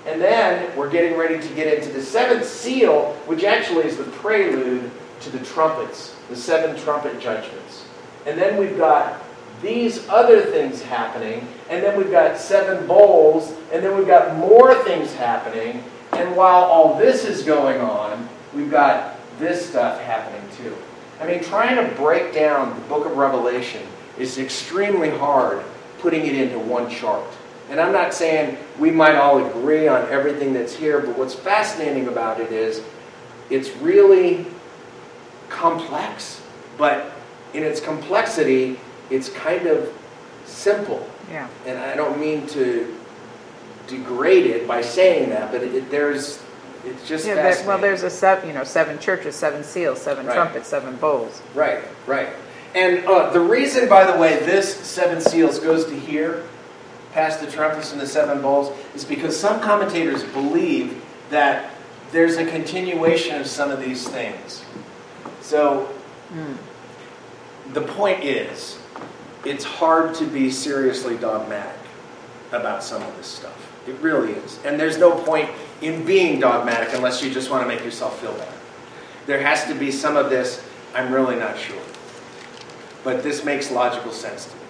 [0.06, 4.04] And then we're getting ready to get into the seventh seal, which actually is the
[4.04, 4.90] prelude
[5.20, 7.86] to the trumpets, the seven trumpet judgments.
[8.26, 9.22] And then we've got
[9.62, 14.74] these other things happening, and then we've got seven bowls, and then we've got more
[14.84, 15.82] things happening.
[16.12, 20.76] And while all this is going on, we've got this stuff happening too.
[21.20, 23.82] I mean, trying to break down the book of Revelation
[24.18, 25.64] is extremely hard
[25.98, 27.26] putting it into one chart.
[27.70, 32.08] And I'm not saying we might all agree on everything that's here, but what's fascinating
[32.08, 32.82] about it is
[33.50, 34.46] it's really
[35.48, 36.40] complex,
[36.76, 37.12] but
[37.54, 38.78] in its complexity,
[39.10, 39.92] it's kind of
[40.44, 41.08] simple.
[41.30, 41.48] Yeah.
[41.66, 42.94] And I don't mean to
[43.86, 46.42] degrade it by saying that, but it, it- there's,
[46.84, 50.26] it's just Yeah, there, well, there's a seven, you know, seven churches, seven seals, seven
[50.26, 50.34] Right.
[50.34, 51.40] trumpets, seven bowls.
[51.54, 52.28] Right, right.
[52.74, 56.44] And uh, the reason, by the way, this seven seals goes to here,
[57.12, 61.70] past the trumpets and the seven bowls, is because some commentators believe that
[62.12, 64.64] there's a continuation of some of these things.
[65.48, 65.86] So
[66.28, 67.72] hmm.
[67.72, 68.78] the point is,
[69.46, 71.80] it's hard to be seriously dogmatic
[72.52, 73.88] about some of this stuff.
[73.88, 74.62] It really is.
[74.66, 75.48] And there's no point
[75.80, 78.52] in being dogmatic unless you just want to make yourself feel better.
[79.24, 80.62] There has to be some of this,
[80.94, 81.80] I'm really not sure.
[83.02, 84.62] But this makes logical sense to me.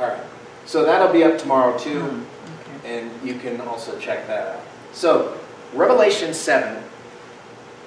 [0.00, 0.24] All right.
[0.66, 2.80] So that'll be up tomorrow too, hmm.
[2.80, 2.98] Okay.
[2.98, 4.62] and you can also check that out.
[4.92, 5.38] So,
[5.74, 6.82] Revelation 7,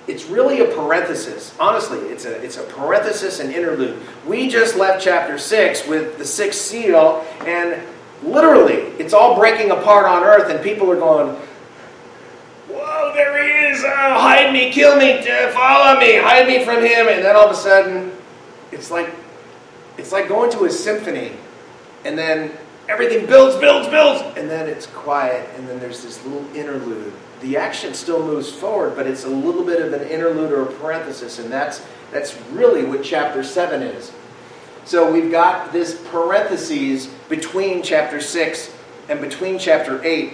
[0.08, 1.56] it's really a parenthesis.
[1.60, 4.02] Honestly, it's a, it's a parenthesis and interlude.
[4.26, 7.82] We just left chapter 6 with the sixth seal, and
[8.24, 11.36] literally, it's all breaking apart on earth, and people are going,
[12.70, 13.84] Whoa, there he is!
[13.84, 17.08] Oh, hide me, kill me, uh, follow me, hide me from him.
[17.08, 18.12] And then all of a sudden,
[18.72, 19.14] it's like
[19.98, 21.32] it's like going to a symphony,
[22.06, 22.52] and then
[22.88, 27.14] everything builds, builds, builds, and then it's quiet, and then there's this little interlude.
[27.42, 30.72] The action still moves forward, but it's a little bit of an interlude or a
[30.74, 34.12] parenthesis, and that's that's really what chapter seven is.
[34.86, 38.74] So we've got this parentheses between chapter six
[39.10, 40.34] and between chapter eight,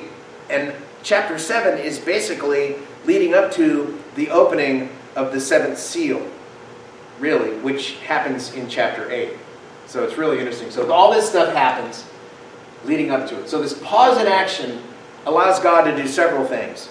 [0.49, 2.75] and chapter seven is basically
[3.05, 6.25] leading up to the opening of the seventh seal
[7.19, 9.31] really, which happens in chapter 8.
[9.87, 10.71] So it's really interesting.
[10.71, 12.05] So all this stuff happens
[12.85, 13.49] leading up to it.
[13.49, 14.81] So this pause in action
[15.25, 16.89] allows God to do several things.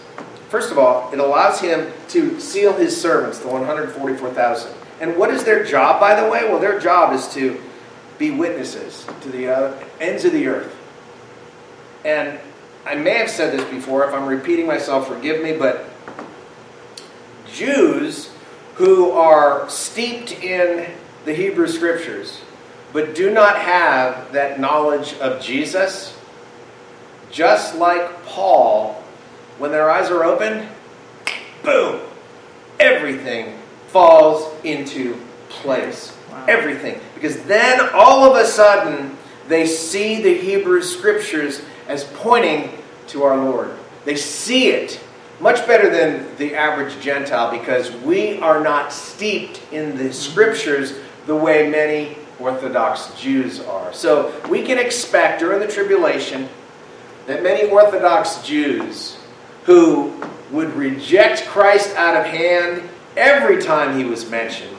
[0.48, 4.72] First of all, it allows him to seal his servants, the 144,000.
[5.00, 6.44] And what is their job, by the way?
[6.44, 7.60] Well, their job is to
[8.18, 10.76] be witnesses to the uh, ends of the earth.
[12.04, 12.38] And
[12.84, 14.06] I may have said this before.
[14.06, 15.86] If I'm repeating myself, forgive me, but
[17.46, 18.30] Jews
[18.74, 20.90] who are steeped in
[21.24, 22.42] the Hebrew scriptures
[22.92, 26.16] but do not have that knowledge of Jesus,
[27.32, 29.02] just like Paul,
[29.58, 30.68] when their eyes are open,
[31.64, 32.00] boom,
[32.78, 33.58] everything
[33.88, 35.18] falls into
[35.48, 36.16] place.
[36.30, 36.44] Wow.
[36.46, 37.00] Everything.
[37.14, 39.16] Because then all of a sudden
[39.48, 42.70] they see the Hebrew scriptures as pointing
[43.08, 43.70] to our Lord.
[44.04, 45.00] They see it
[45.40, 50.12] much better than the average Gentile because we are not steeped in the mm-hmm.
[50.12, 50.94] scriptures
[51.26, 53.92] the way many Orthodox Jews are.
[53.92, 56.48] So we can expect during the tribulation
[57.26, 59.16] that many Orthodox Jews
[59.64, 60.12] who
[60.50, 64.76] would reject Christ out of hand every time he was mentioned,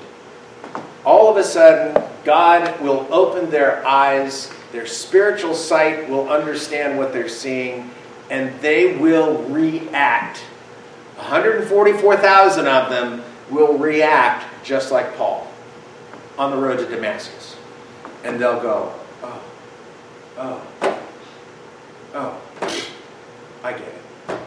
[1.05, 7.11] all of a sudden, God will open their eyes, their spiritual sight will understand what
[7.11, 7.91] they're seeing,
[8.29, 10.37] and they will react.
[11.17, 15.47] 144,000 of them will react just like Paul
[16.37, 17.55] on the road to Damascus.
[18.23, 19.43] And they'll go, oh,
[20.37, 20.92] oh,
[22.13, 22.41] oh,
[23.63, 24.39] I get it.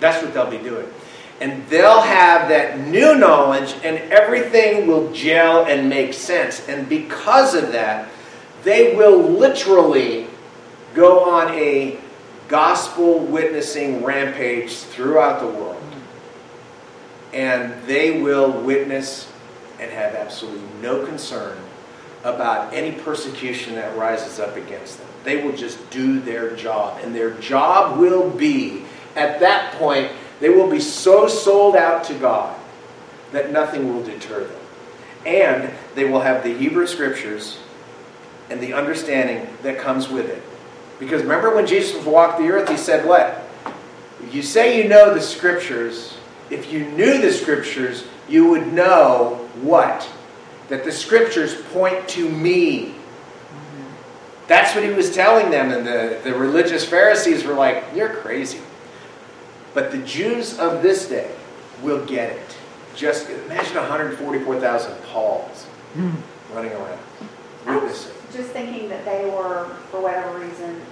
[0.00, 0.86] That's what they'll be doing.
[1.40, 6.68] And they'll have that new knowledge, and everything will gel and make sense.
[6.68, 8.08] And because of that,
[8.62, 10.26] they will literally
[10.94, 11.98] go on a
[12.48, 15.82] gospel witnessing rampage throughout the world.
[17.32, 19.30] And they will witness
[19.78, 21.56] and have absolutely no concern
[22.22, 25.09] about any persecution that rises up against them.
[25.24, 27.00] They will just do their job.
[27.02, 28.84] And their job will be,
[29.16, 30.10] at that point,
[30.40, 32.58] they will be so sold out to God
[33.32, 34.60] that nothing will deter them.
[35.26, 37.58] And they will have the Hebrew scriptures
[38.48, 40.42] and the understanding that comes with it.
[40.98, 43.46] Because remember when Jesus walked the earth, he said, What?
[44.30, 46.16] You say you know the scriptures.
[46.50, 50.08] If you knew the scriptures, you would know what?
[50.68, 52.94] That the scriptures point to me.
[54.50, 55.70] That's what he was telling them.
[55.70, 58.58] And the, the religious Pharisees were like, You're crazy.
[59.74, 61.30] But the Jews of this day
[61.82, 62.56] will get it.
[62.96, 66.10] Just imagine 144,000 Pauls hmm.
[66.52, 66.98] running around,
[67.64, 68.12] I was witnessing.
[68.32, 70.82] just thinking that they were, for whatever reason,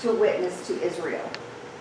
[0.00, 1.28] to witness to Israel.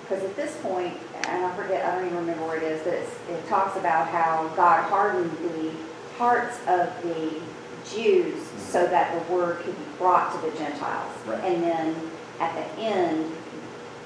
[0.02, 0.98] Because at this point,
[1.30, 4.10] and I forget, I don't even remember where it is, but it's, it talks about
[4.10, 5.72] how God hardened the
[6.18, 7.42] hearts of the
[7.90, 11.12] Jews so that the word could be brought to the Gentiles.
[11.28, 11.44] Right.
[11.44, 11.96] And then
[12.40, 13.32] at the end,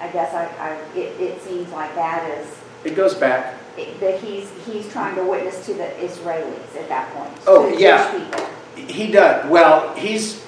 [0.01, 2.53] I guess I, I, it, it seems like that is,
[2.84, 3.55] It goes back.
[4.01, 7.32] that he's, he's trying to witness to the Israelis at that point.
[7.47, 8.11] Oh, yeah.
[8.76, 9.49] He does.
[9.49, 10.45] Well, he's.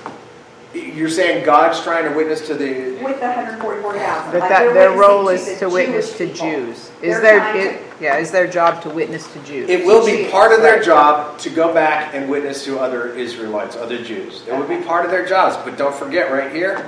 [0.74, 3.02] You're saying God's trying to witness to the.
[3.04, 4.40] With the hundred forty-four thousand.
[4.40, 6.78] But that, their role is to witness to Jews.
[6.78, 9.70] Is They're their, trying it- yeah, is their job to witness to Jews?
[9.70, 13.76] It will be part of their job to go back and witness to other Israelites,
[13.76, 14.44] other Jews.
[14.48, 15.58] It would be part of their jobs.
[15.58, 16.88] But don't forget, right here,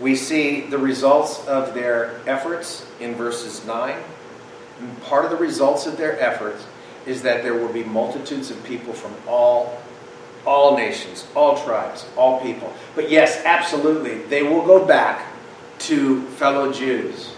[0.00, 3.96] we see the results of their efforts in verses 9.
[4.80, 6.66] And part of the results of their efforts
[7.06, 9.80] is that there will be multitudes of people from all
[10.46, 12.72] all nations, all tribes, all people.
[12.94, 15.32] But yes, absolutely, they will go back
[15.80, 17.34] to fellow Jews.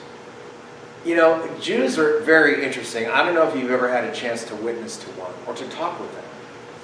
[1.04, 3.08] You know, Jews are very interesting.
[3.08, 5.68] I don't know if you've ever had a chance to witness to one or to
[5.68, 6.24] talk with them.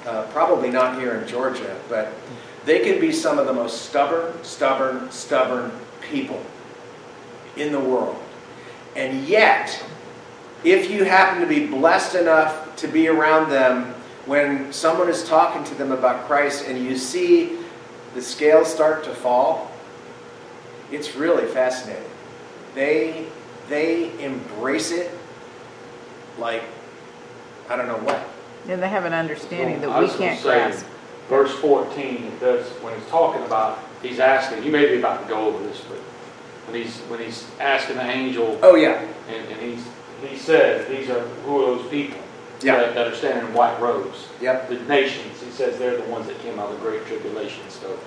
[0.07, 2.13] Uh, probably not here in Georgia, but
[2.65, 6.43] they can be some of the most stubborn, stubborn, stubborn people
[7.57, 8.17] in the world.
[8.97, 9.83] And yet,
[10.65, 13.95] if you happen to be blessed enough to be around them
[14.31, 17.59] when someone is talking to them about Christ and you see
[18.15, 19.73] the scales start to fall,
[20.93, 22.09] it's really fascinating.
[22.77, 23.27] They
[23.69, 25.11] they embrace it
[26.39, 26.63] like
[27.69, 28.23] I don't know what.
[28.69, 30.87] And they have an understanding I that we can't say, grasp.
[31.29, 35.29] Verse 14, it does, when he's talking about, he's asking, you may be about to
[35.29, 35.99] go over this, but
[36.67, 39.85] when he's, when he's asking the angel, Oh yeah, and, and he's,
[40.29, 42.21] he says, these are, who are those people?
[42.63, 42.77] Yeah.
[42.77, 44.29] That that are standing in white robes.
[44.41, 47.63] yep, The nations, he says they're the ones that came out of the great tribulation,
[47.69, 47.99] so.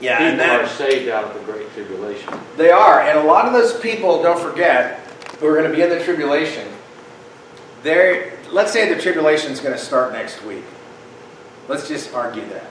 [0.00, 2.32] yeah, and People are saved out of the great tribulation.
[2.56, 4.98] they are, and a lot of those people, don't forget,
[5.40, 6.66] who are going to be in the tribulation.
[7.82, 10.64] They're let's say the tribulation is going to start next week.
[11.68, 12.66] Let's just argue that.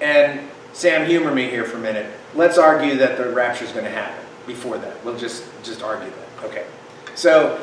[0.00, 2.12] And Sam, humor me here for a minute.
[2.34, 5.04] Let's argue that the rapture is going to happen before that.
[5.04, 6.44] We'll just just argue that.
[6.46, 6.66] Okay.
[7.14, 7.60] So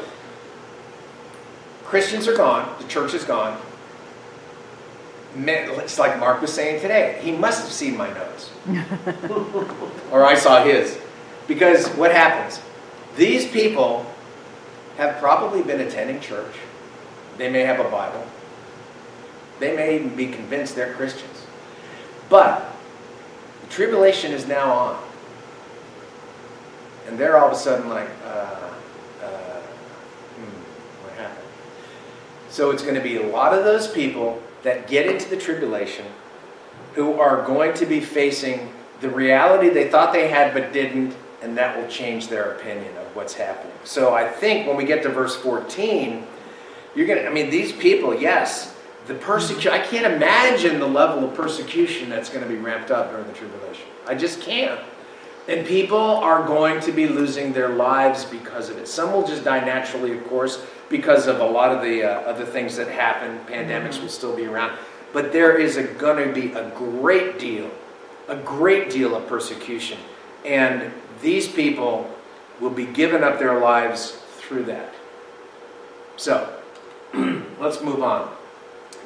[1.91, 2.73] Christians are gone.
[2.79, 3.59] The church is gone.
[5.35, 7.19] It's like Mark was saying today.
[7.21, 8.49] He must have seen my notes,
[10.11, 10.97] or I saw his,
[11.49, 12.61] because what happens?
[13.17, 14.09] These people
[14.95, 16.55] have probably been attending church.
[17.37, 18.25] They may have a Bible.
[19.59, 21.45] They may even be convinced they're Christians.
[22.29, 22.73] But
[23.63, 25.03] the tribulation is now on.
[27.07, 28.29] And they're all of a sudden like, uh,
[29.23, 29.61] uh,
[30.37, 31.47] hmm, what happened?
[32.51, 36.05] So it's going to be a lot of those people that get into the tribulation
[36.95, 41.57] who are going to be facing the reality they thought they had but didn't, and
[41.57, 43.73] that will change their opinion of what's happening.
[43.85, 46.27] So I think when we get to verse 14,
[46.93, 48.75] you're going to, I mean, these people, yes,
[49.07, 53.11] the persecution, I can't imagine the level of persecution that's going to be ramped up
[53.11, 53.85] during the tribulation.
[54.05, 54.79] I just can't.
[55.47, 58.89] And people are going to be losing their lives because of it.
[58.89, 62.45] Some will just die naturally, of course, because of a lot of the uh, other
[62.45, 63.39] things that happen.
[63.45, 64.77] Pandemics will still be around.
[65.13, 67.71] But there is going to be a great deal,
[68.27, 69.97] a great deal of persecution.
[70.45, 72.09] And these people
[72.59, 74.93] will be giving up their lives through that.
[76.17, 76.53] So,
[77.59, 78.31] let's move on.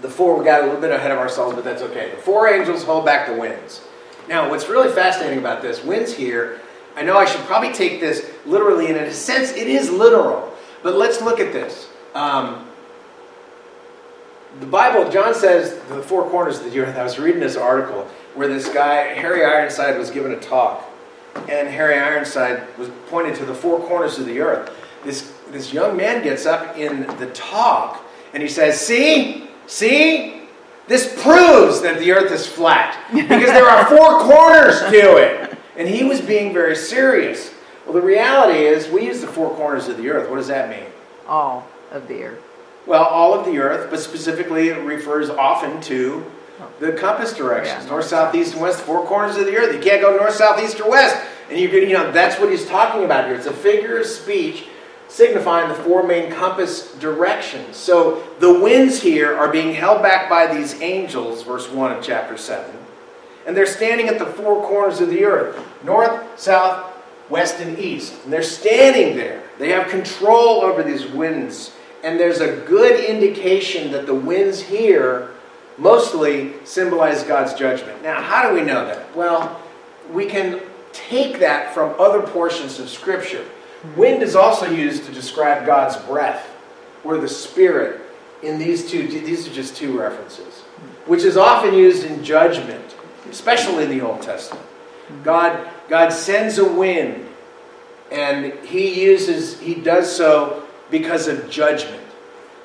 [0.01, 2.11] The four, we got a little bit ahead of ourselves, but that's okay.
[2.11, 3.81] The four angels hold back the winds.
[4.27, 6.59] Now, what's really fascinating about this, winds here,
[6.95, 10.54] I know I should probably take this literally, and in a sense, it is literal.
[10.85, 11.89] But let's look at this.
[12.13, 12.67] Um,
[14.59, 16.95] the Bible, John says the four corners of the earth.
[16.95, 18.03] I was reading this article
[18.35, 20.87] where this guy, Harry Ironside, was giving a talk.
[21.49, 24.71] And Harry Ironside was pointed to the four corners of the earth.
[25.03, 28.05] This, this young man gets up in the talk
[28.35, 30.43] and he says, See, see,
[30.87, 35.57] this proves that the earth is flat because there are four corners to it.
[35.77, 37.54] And he was being very serious.
[37.85, 40.29] Well, the reality is, we use the four corners of the earth.
[40.29, 40.89] What does that mean?
[41.27, 42.41] All of the earth.
[42.85, 46.23] Well, all of the earth, but specifically it refers often to
[46.79, 47.89] the compass directions Yeah.
[47.89, 49.73] north, south, east, and west, four corners of the earth.
[49.73, 51.17] You can't go north, south, east, or west.
[51.49, 53.35] And you you know, that's what he's talking about here.
[53.35, 54.65] It's a figure of speech
[55.07, 57.77] signifying the four main compass directions.
[57.77, 62.37] So the winds here are being held back by these angels, verse 1 of chapter
[62.37, 62.65] 7.
[63.45, 66.83] And they're standing at the four corners of the earth north, south,
[67.29, 68.13] west, and east.
[68.23, 69.43] And they're standing there.
[69.59, 71.73] They have control over these winds.
[72.03, 75.31] And there's a good indication that the winds here
[75.77, 78.01] mostly symbolize God's judgment.
[78.03, 79.15] Now, how do we know that?
[79.15, 79.61] Well,
[80.11, 80.61] we can
[80.93, 83.45] take that from other portions of Scripture.
[83.95, 86.49] Wind is also used to describe God's breath,
[87.03, 88.01] or the Spirit
[88.43, 90.61] in these two, these are just two references,
[91.05, 92.95] which is often used in judgment,
[93.29, 94.65] especially in the Old Testament.
[95.23, 97.27] God, God sends a wind,
[98.11, 102.01] and he uses, he does so because of judgment.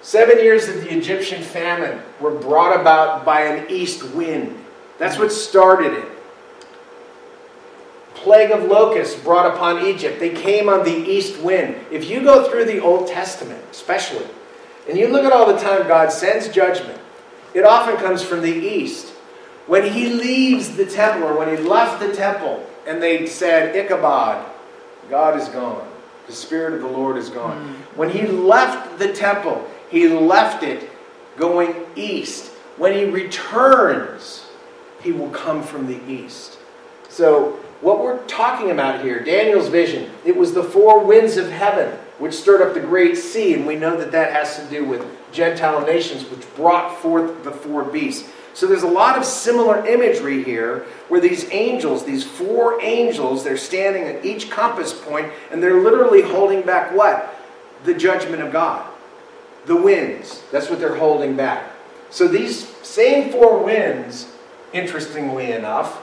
[0.02, 4.56] Seven years of the Egyptian famine were brought about by an east wind.
[4.98, 6.08] That's what started it.
[8.14, 10.18] Plague of locusts brought upon Egypt.
[10.20, 11.76] They came on the east wind.
[11.90, 14.26] If you go through the Old Testament, especially,
[14.88, 16.98] and you look at all the time God sends judgment,
[17.54, 19.08] it often comes from the east.
[19.66, 24.44] When he leaves the temple, or when he left the temple, and they said, Ichabod,
[25.08, 25.88] God is gone.
[26.26, 27.56] The Spirit of the Lord is gone.
[27.56, 27.98] Hmm.
[27.98, 30.90] When he left the temple, he left it
[31.36, 32.48] going east.
[32.78, 34.48] When he returns,
[35.02, 36.58] he will come from the east.
[37.08, 41.96] So, what we're talking about here, Daniel's vision, it was the four winds of heaven
[42.18, 45.06] which stirred up the great sea, and we know that that has to do with
[45.32, 48.28] Gentile nations which brought forth the four beasts.
[48.54, 53.56] So there's a lot of similar imagery here where these angels, these four angels, they're
[53.56, 57.34] standing at each compass point and they're literally holding back what?
[57.84, 58.86] The judgment of God.
[59.66, 60.42] The winds.
[60.50, 61.70] That's what they're holding back.
[62.10, 64.32] So these same four winds,
[64.72, 66.02] interestingly enough,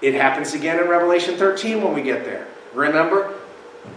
[0.00, 2.48] it happens again in Revelation 13 when we get there.
[2.74, 3.34] Remember?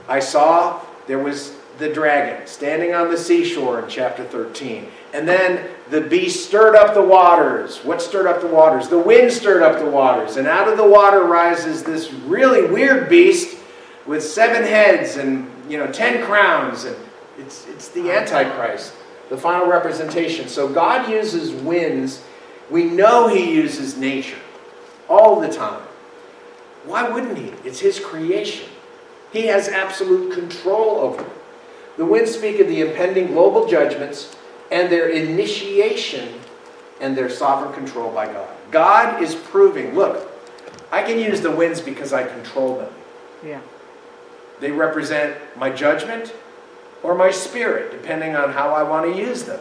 [0.07, 4.87] I saw there was the dragon standing on the seashore in chapter 13.
[5.13, 7.79] And then the beast stirred up the waters.
[7.79, 8.87] What stirred up the waters?
[8.87, 10.37] The wind stirred up the waters.
[10.37, 13.57] And out of the water rises this really weird beast
[14.05, 16.85] with seven heads and, you know, ten crowns.
[16.85, 16.95] And
[17.37, 18.93] it's, it's the Antichrist,
[19.29, 20.47] the final representation.
[20.47, 22.23] So God uses winds.
[22.71, 24.39] We know He uses nature
[25.07, 25.83] all the time.
[26.85, 27.53] Why wouldn't He?
[27.63, 28.69] It's His creation.
[29.31, 31.31] He has absolute control over it.
[31.97, 34.35] The winds speak of the impending global judgments
[34.71, 36.39] and their initiation
[36.99, 38.49] and their sovereign control by God.
[38.71, 40.31] God is proving, look,
[40.91, 42.93] I can use the winds because I control them.
[43.43, 43.61] Yeah.
[44.59, 46.33] They represent my judgment
[47.03, 49.59] or my spirit, depending on how I want to use them.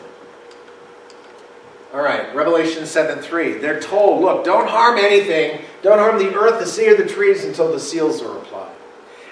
[1.93, 3.59] All right, Revelation 7 3.
[3.59, 7.45] They're told, look, don't harm anything, don't harm the earth, the sea, or the trees
[7.45, 8.75] until the seals are applied.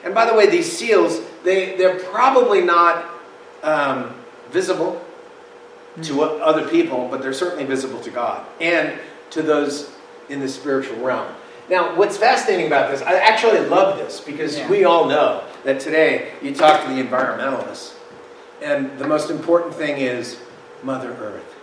[0.04, 3.04] And by the way, these seals, they, they're probably not
[3.64, 4.14] um,
[4.50, 5.01] visible
[6.02, 8.98] to other people, but they're certainly visible to God and
[9.30, 9.90] to those
[10.28, 11.26] in the spiritual realm.
[11.68, 14.68] Now, what's fascinating about this, I actually love this because Yeah.
[14.68, 17.92] we all know that today you talk to the environmentalists,
[18.60, 20.38] and the most important thing is
[20.82, 21.54] Mother Earth.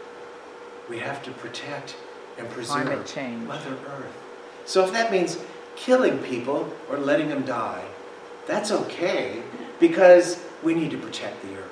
[0.90, 1.96] We have to protect
[2.38, 3.48] and preserve Climate change.
[3.48, 4.14] Mother Earth.
[4.66, 5.38] So if that means
[5.76, 7.84] killing people or letting them die,
[8.48, 9.42] that's okay
[9.80, 11.66] because we need to protect the earth.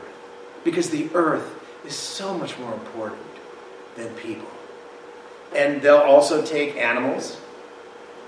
[0.63, 1.56] Because the earth
[1.87, 3.21] is so much more important
[3.95, 4.47] than people.
[5.55, 7.39] And they'll also take animals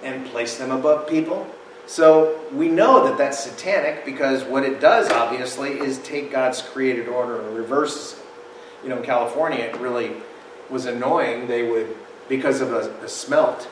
[0.02, 1.46] and place them above people.
[1.86, 7.08] So we know that that's satanic because what it does, obviously, is take God's created
[7.08, 8.26] order and reverses it.
[8.84, 10.14] You know, in California, it really
[10.70, 11.48] was annoying.
[11.48, 11.98] They would,
[12.30, 13.68] because of a, a smelt,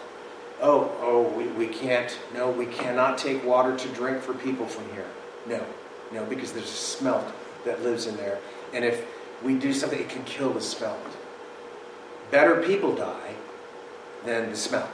[0.61, 4.91] oh, oh, we, we can't, no, we cannot take water to drink for people from
[4.93, 5.05] here.
[5.47, 5.63] No,
[6.11, 7.25] no, because there's a smelt
[7.63, 8.39] that lives in there.
[8.73, 9.05] And if
[9.43, 10.97] we do something, it can kill the smelt.
[12.31, 13.35] Better people die
[14.25, 14.89] than the smelt.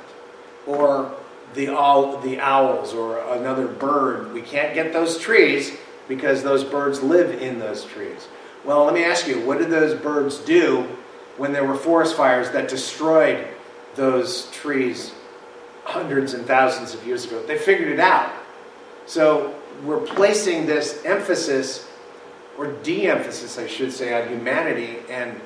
[0.67, 1.15] Or
[1.53, 4.33] the, owl, the owls or another bird.
[4.33, 5.75] We can't get those trees
[6.07, 8.27] because those birds live in those trees.
[8.65, 10.87] Well, let me ask you, what did those birds do
[11.37, 13.47] when there were forest fires that destroyed
[13.95, 15.13] those trees
[15.83, 17.45] hundreds and thousands of years ago?
[17.45, 18.31] They figured it out.
[19.05, 21.87] So we're placing this emphasis,
[22.57, 25.39] or de emphasis, I should say, on humanity and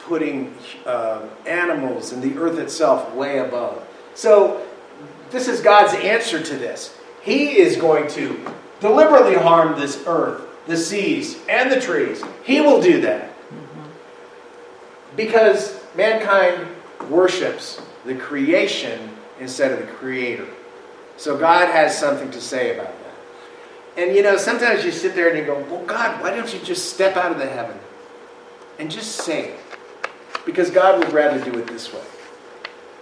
[0.00, 3.86] putting uh, animals and the earth itself way above.
[4.14, 4.64] So
[5.30, 6.96] this is God's answer to this.
[7.22, 12.22] He is going to deliberately harm this earth, the seas, and the trees.
[12.44, 13.30] He will do that.
[15.16, 16.68] Because mankind
[17.08, 20.46] worships the creation instead of the creator.
[21.16, 22.93] So God has something to say about that.
[23.96, 26.60] And you know, sometimes you sit there and you go, Well, God, why don't you
[26.60, 27.78] just step out of the heaven
[28.78, 29.58] and just it?
[30.44, 32.02] Because God would rather do it this way.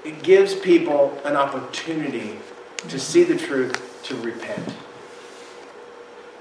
[0.05, 2.39] It gives people an opportunity
[2.89, 4.75] to see the truth, to repent.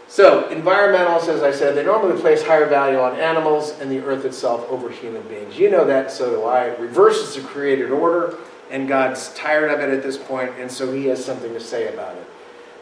[0.07, 4.25] So, environmentalists, as I said, they normally place higher value on animals and the earth
[4.25, 5.57] itself over human beings.
[5.57, 6.65] You know that, so do I.
[6.65, 8.35] It reverses the created order,
[8.69, 11.93] and God's tired of it at this point, and so he has something to say
[11.93, 12.25] about it.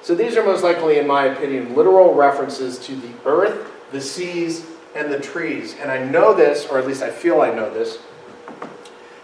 [0.01, 4.65] So, these are most likely, in my opinion, literal references to the earth, the seas,
[4.95, 5.75] and the trees.
[5.79, 7.99] And I know this, or at least I feel I know this,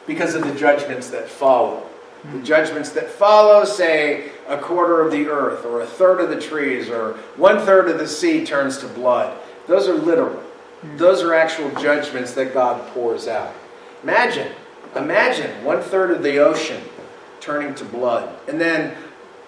[0.06, 1.88] because of the judgments that follow.
[2.34, 6.40] The judgments that follow say a quarter of the earth, or a third of the
[6.40, 9.38] trees, or one third of the sea turns to blood.
[9.68, 10.42] Those are literal.
[10.98, 13.54] Those are actual judgments that God pours out.
[14.04, 14.52] Imagine,
[14.96, 16.82] imagine one third of the ocean
[17.40, 18.96] turning to blood, and then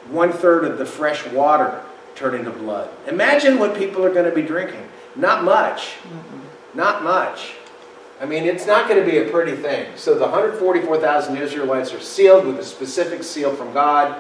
[0.10, 1.84] one third of the fresh water
[2.16, 2.90] turning to blood.
[3.08, 4.88] Imagine what people are going to be drinking.
[5.16, 5.96] Not much.
[6.74, 7.54] Not much.
[8.20, 9.96] I mean, it's not going to be a pretty thing.
[9.96, 14.20] So the 144,000 Israelites are sealed with a specific seal from God,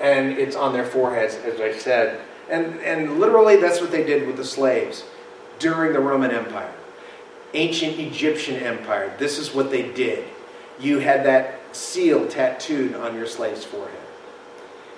[0.00, 2.20] and it's on their foreheads, as I said.
[2.48, 5.04] And, and literally, that's what they did with the slaves
[5.58, 6.72] during the Roman Empire.
[7.52, 10.24] Ancient Egyptian Empire, this is what they did.
[10.78, 13.98] You had that seal tattooed on your slave's forehead.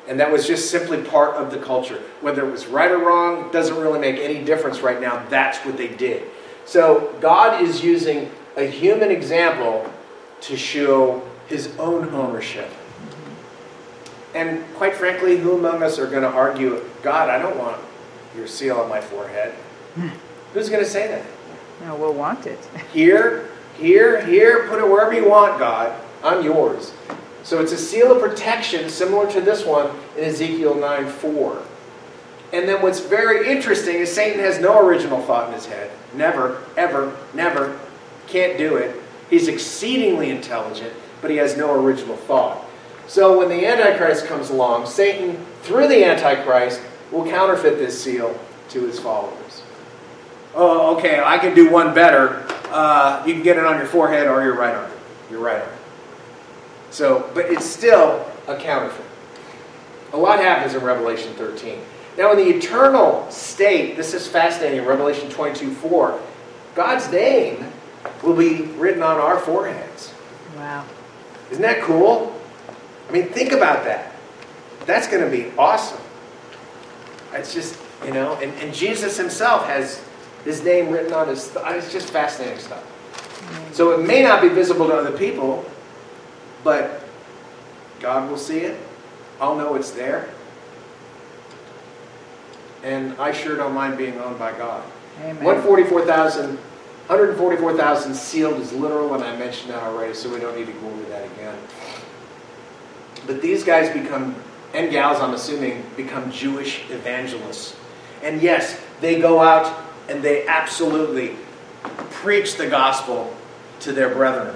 [0.08, 2.02] And that was just simply part of the culture.
[2.20, 5.24] Whether it was right or wrong doesn't really make any difference right now.
[5.28, 6.24] That's what they did.
[6.64, 9.90] So God is using a human example
[10.42, 12.68] to show his own ownership.
[14.34, 17.80] And quite frankly, who among us are going to argue, God, I don't want
[18.36, 19.52] your seal on my forehead?
[19.94, 20.08] Hmm.
[20.54, 21.24] Who's going to say that?
[21.82, 22.58] No, we'll want it.
[22.92, 23.48] Here,
[23.78, 26.00] here, here, put it wherever you want, God.
[26.22, 26.92] I'm yours.
[27.42, 31.62] So it's a seal of protection similar to this one in Ezekiel 9 4.
[32.52, 35.90] And then what's very interesting is Satan has no original thought in his head.
[36.14, 37.78] Never, ever, never.
[38.26, 38.96] Can't do it.
[39.30, 42.64] He's exceedingly intelligent, but he has no original thought.
[43.08, 46.80] So when the Antichrist comes along, Satan, through the Antichrist,
[47.10, 48.38] will counterfeit this seal
[48.70, 49.62] to his followers.
[50.54, 52.44] Oh, okay, I can do one better.
[52.70, 54.90] Uh, you can get it on your forehead or your right arm.
[55.30, 55.72] Your right arm.
[56.92, 59.04] So, but it's still a counterfeit.
[60.12, 61.80] A lot happens in Revelation 13.
[62.18, 64.84] Now, in the eternal state, this is fascinating.
[64.84, 66.20] Revelation 22 4,
[66.74, 67.64] God's name
[68.22, 70.12] will be written on our foreheads.
[70.56, 70.84] Wow.
[71.50, 72.38] Isn't that cool?
[73.08, 74.12] I mean, think about that.
[74.84, 76.00] That's going to be awesome.
[77.32, 80.02] It's just, you know, and, and Jesus himself has
[80.44, 82.84] his name written on his, it's just fascinating stuff.
[83.72, 85.64] So it may not be visible to other people,
[86.64, 87.02] but
[88.00, 88.78] God will see it.
[89.40, 90.28] I'll know it's there.
[92.82, 94.82] And I sure don't mind being owned by God.
[95.20, 95.44] Amen.
[95.44, 96.58] 144,000
[97.06, 100.86] 144,000 sealed is literal, and I mentioned that already, so we don't need to go
[100.86, 101.58] over that again.
[103.26, 104.36] But these guys become,
[104.72, 107.76] and gals, I'm assuming, become Jewish evangelists.
[108.22, 111.36] And yes, they go out and they absolutely
[112.10, 113.34] preach the gospel
[113.80, 114.54] to their brethren,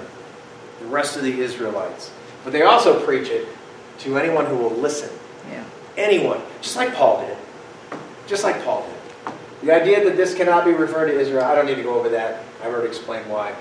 [0.79, 2.11] the rest of the Israelites.
[2.43, 3.47] But they also preach it
[3.99, 5.09] to anyone who will listen.
[5.49, 5.63] Yeah.
[5.97, 7.37] Anyone, just like Paul did.
[8.27, 9.33] Just like Paul did.
[9.61, 12.09] The idea that this cannot be referred to Israel, I don't need to go over
[12.09, 12.43] that.
[12.61, 13.53] I've already explained why.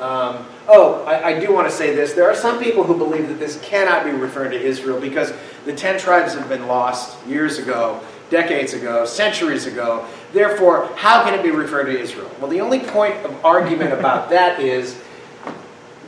[0.00, 2.12] Um, oh, I, I do want to say this.
[2.12, 5.32] There are some people who believe that this cannot be referred to Israel because
[5.64, 8.00] the ten tribes have been lost years ago,
[8.30, 10.06] decades ago, centuries ago.
[10.32, 12.30] Therefore, how can it be referred to Israel?
[12.40, 15.00] Well, the only point of argument about that is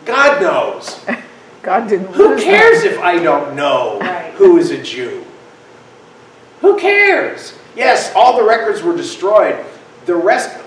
[0.04, 1.04] God knows.
[1.62, 4.32] God didn't Who lose cares if I don't know Right.
[4.34, 5.24] who is a Jew?
[6.60, 7.56] Who cares?
[7.76, 9.64] Yes, all the records were destroyed.
[10.06, 10.58] The rest,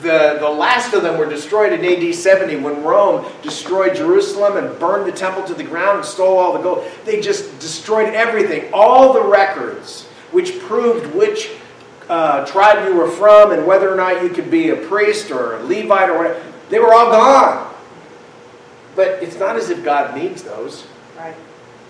[0.00, 4.78] the, the last of them were destroyed in AD 70 when Rome destroyed Jerusalem and
[4.78, 6.84] burned the temple to the ground and stole all the gold.
[7.04, 8.68] They just destroyed everything.
[8.72, 11.50] All the records which proved which
[12.08, 15.56] uh, tribe you were from and whether or not you could be a priest or
[15.58, 17.71] a Levite or whatever, they were all gone.
[18.94, 20.86] But it's not as if God needs those.
[21.18, 21.34] Right.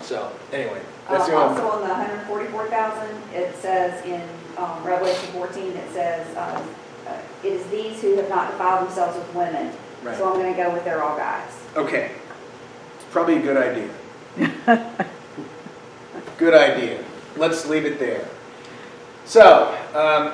[0.01, 4.21] So, anyway, that's Um, also on the hundred forty-four thousand, it says in,
[4.57, 6.61] um, Revelation fourteen, it says, um,
[7.07, 9.71] uh, it is these who have not defiled themselves with women.
[10.03, 10.17] Right.
[10.17, 11.51] So I'm gonna go with they're all guys.
[11.75, 12.11] Okay.
[12.95, 13.89] It's probably a good idea.
[16.37, 17.03] good idea.
[17.37, 18.27] Let's leave it there.
[19.25, 20.33] So, um,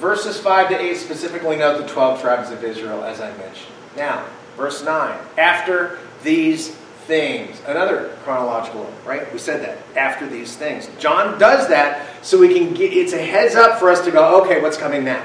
[0.00, 3.72] verses 5 to 8 specifically note the 12 tribes of Israel, as I mentioned.
[3.96, 4.24] Now,
[4.56, 5.18] verse 9.
[5.38, 6.70] After these
[7.06, 7.60] things.
[7.66, 9.30] Another chronological right?
[9.32, 9.78] We said that.
[9.96, 10.88] After these things.
[10.98, 14.42] John does that so we can get, it's a heads up for us to go,
[14.42, 15.24] okay, what's coming now?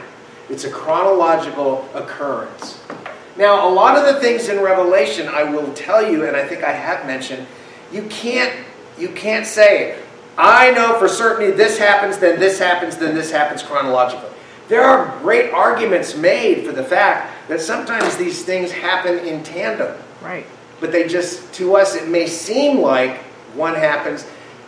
[0.50, 2.82] It's a chronological occurrence.
[3.38, 6.64] Now, a lot of the things in Revelation, I will tell you, and I think
[6.64, 7.48] I have mentioned,
[7.92, 8.54] you can't
[9.00, 9.98] you can't say,
[10.38, 14.30] I know for certainty this happens, then this happens, then this happens chronologically.
[14.68, 19.93] There are great arguments made for the fact that sometimes these things happen in tandem,
[20.24, 20.45] Right.
[20.80, 23.18] but they just, to us, it may seem like
[23.56, 24.26] one happens.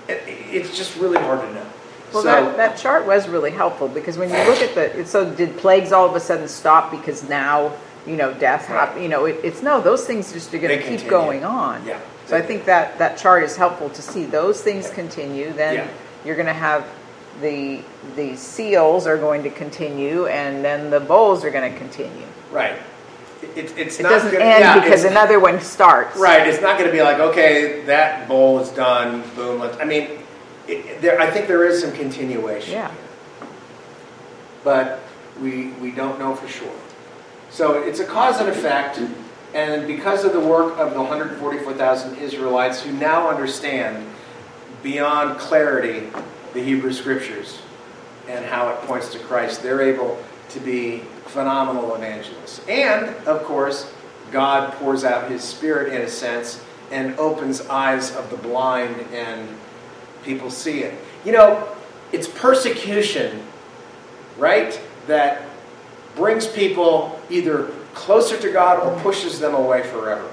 [0.09, 1.65] It's just really hard to know.
[2.11, 5.29] Well, So- that, that chart was really helpful because when you look at the, so
[5.33, 7.71] did plagues all of a sudden stop because now,
[8.05, 10.85] you know, death happened, you know, it, it's, no, those things just are gonna keep
[10.87, 11.09] continue.
[11.09, 11.85] going on.
[11.85, 11.99] Yeah.
[12.25, 14.95] So I think that, that chart is helpful to see those things Yeah.
[14.95, 15.51] continue, Yeah.
[15.53, 15.87] then
[16.25, 16.83] you're gonna have
[17.41, 17.81] the,
[18.15, 22.25] the seals are going to continue and then the bowls are gonna continue.
[22.51, 22.75] Right.
[23.55, 26.17] It, it's It not doesn't gonna- end yeah, because another one starts.
[26.17, 30.19] Right, it's not gonna be like, okay, that bowl is done, boom, let's, I mean,
[30.67, 32.73] it, there, I think there is some continuation.
[32.73, 32.91] Yeah.
[34.63, 34.99] But
[35.41, 36.71] we, we don't know for sure.
[37.49, 38.99] So it's a cause and effect,
[39.53, 44.05] and because of the work of the 144,000 Israelites who now understand
[44.83, 46.07] beyond clarity
[46.53, 47.59] the Hebrew Scriptures
[48.27, 52.61] and how it points to Christ, they're able to be phenomenal evangelists.
[52.67, 53.91] And, of course,
[54.31, 59.47] God pours out His Spirit in a sense and opens eyes of the blind, and
[60.23, 60.93] people see it.
[61.25, 61.67] You know,
[62.11, 63.41] it's persecution
[64.37, 64.79] right?
[65.07, 65.43] That
[66.15, 70.29] brings people either closer to God or pushes them away forever.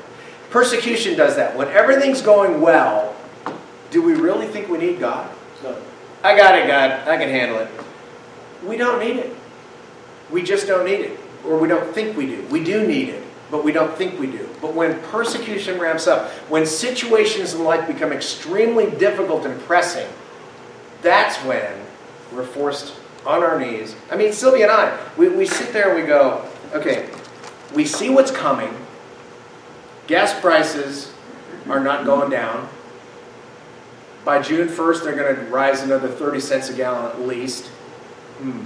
[0.50, 1.56] Persecution does that.
[1.56, 3.14] When everything's going well,
[3.90, 5.30] do we really think we need God?
[6.22, 7.06] I got it, God.
[7.08, 7.68] I can handle it.
[8.64, 9.36] We don't need it.
[10.30, 11.20] We just don't need it.
[11.44, 12.44] Or we don't think we do.
[12.50, 14.48] We do need it, but we don't think we do.
[14.60, 20.08] But when persecution ramps up, when situations in life become extremely difficult and pressing,
[21.02, 21.72] that's when
[22.32, 22.94] we're forced
[23.24, 23.94] on our knees.
[24.10, 27.08] I mean, Sylvia and I, we, we sit there and we go, okay,
[27.74, 28.74] we see what's coming.
[30.06, 31.12] Gas prices
[31.68, 32.68] are not going down.
[34.24, 37.66] By June 1st, they're going to rise another 30 cents a gallon at least.
[38.38, 38.64] Hmm.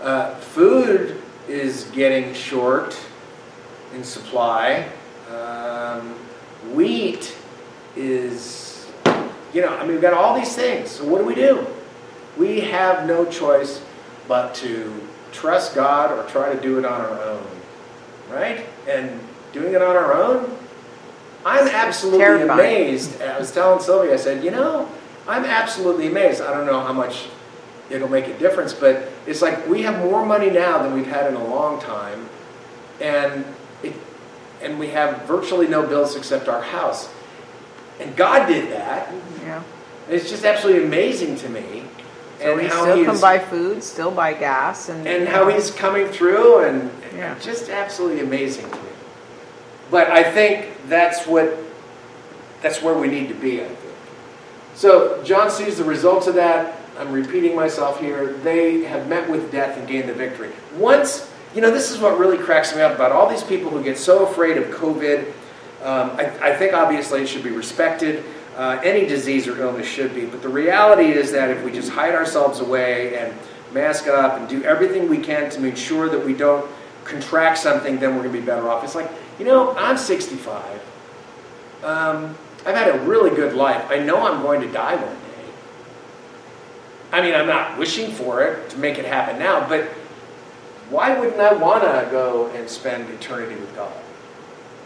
[0.00, 2.98] Uh, food is getting short
[3.94, 4.88] in supply.
[5.30, 6.14] Um,
[6.74, 7.36] wheat
[7.96, 8.86] is,
[9.52, 10.90] you know, I mean, we've got all these things.
[10.90, 11.66] So what do we do?
[12.36, 13.82] We have no choice
[14.26, 17.46] but to trust God or try to do it on our own.
[18.30, 18.66] Right?
[18.88, 19.20] And
[19.52, 20.57] doing it on our own,
[21.44, 22.50] I'm absolutely terrifying.
[22.50, 23.22] amazed.
[23.22, 24.88] I was telling Sylvia, I said, you know,
[25.26, 26.40] I'm absolutely amazed.
[26.42, 27.26] I don't know how much
[27.90, 31.26] it'll make a difference, but it's like we have more money now than we've had
[31.26, 32.28] in a long time,
[33.00, 33.44] and
[33.82, 33.94] it,
[34.60, 37.08] and we have virtually no bills except our house.
[38.00, 39.12] And God did that.
[39.42, 39.62] Yeah.
[40.08, 41.84] It's just absolutely amazing to me.
[42.40, 45.06] So and we how still can buy food, still buy gas and.
[45.06, 47.36] and how he's coming through and Yeah.
[47.40, 48.87] just absolutely amazing to me.
[49.90, 51.56] But I think that's what
[52.62, 53.94] that's where we need to be, I think.
[54.74, 56.76] So John sees the results of that.
[56.98, 58.32] I'm repeating myself here.
[58.38, 60.50] They have met with death and gained the victory.
[60.76, 63.82] Once, you know, this is what really cracks me up about all these people who
[63.82, 65.28] get so afraid of COVID.
[65.82, 68.24] Um, I, I think obviously it should be respected.
[68.56, 70.26] Uh, any disease or illness should be.
[70.26, 73.32] But the reality is that if we just hide ourselves away and
[73.72, 76.68] mask up and do everything we can to make sure that we don't
[77.04, 78.82] contract something, then we're going to be better off.
[78.82, 80.64] It's like, you know, I'm 65.
[81.84, 82.36] Um,
[82.66, 83.84] I've had a really good life.
[83.90, 85.52] I know I'm going to die one day.
[87.12, 89.84] I mean, I'm not wishing for it to make it happen now, but
[90.90, 93.92] why wouldn't I want to go and spend eternity with God?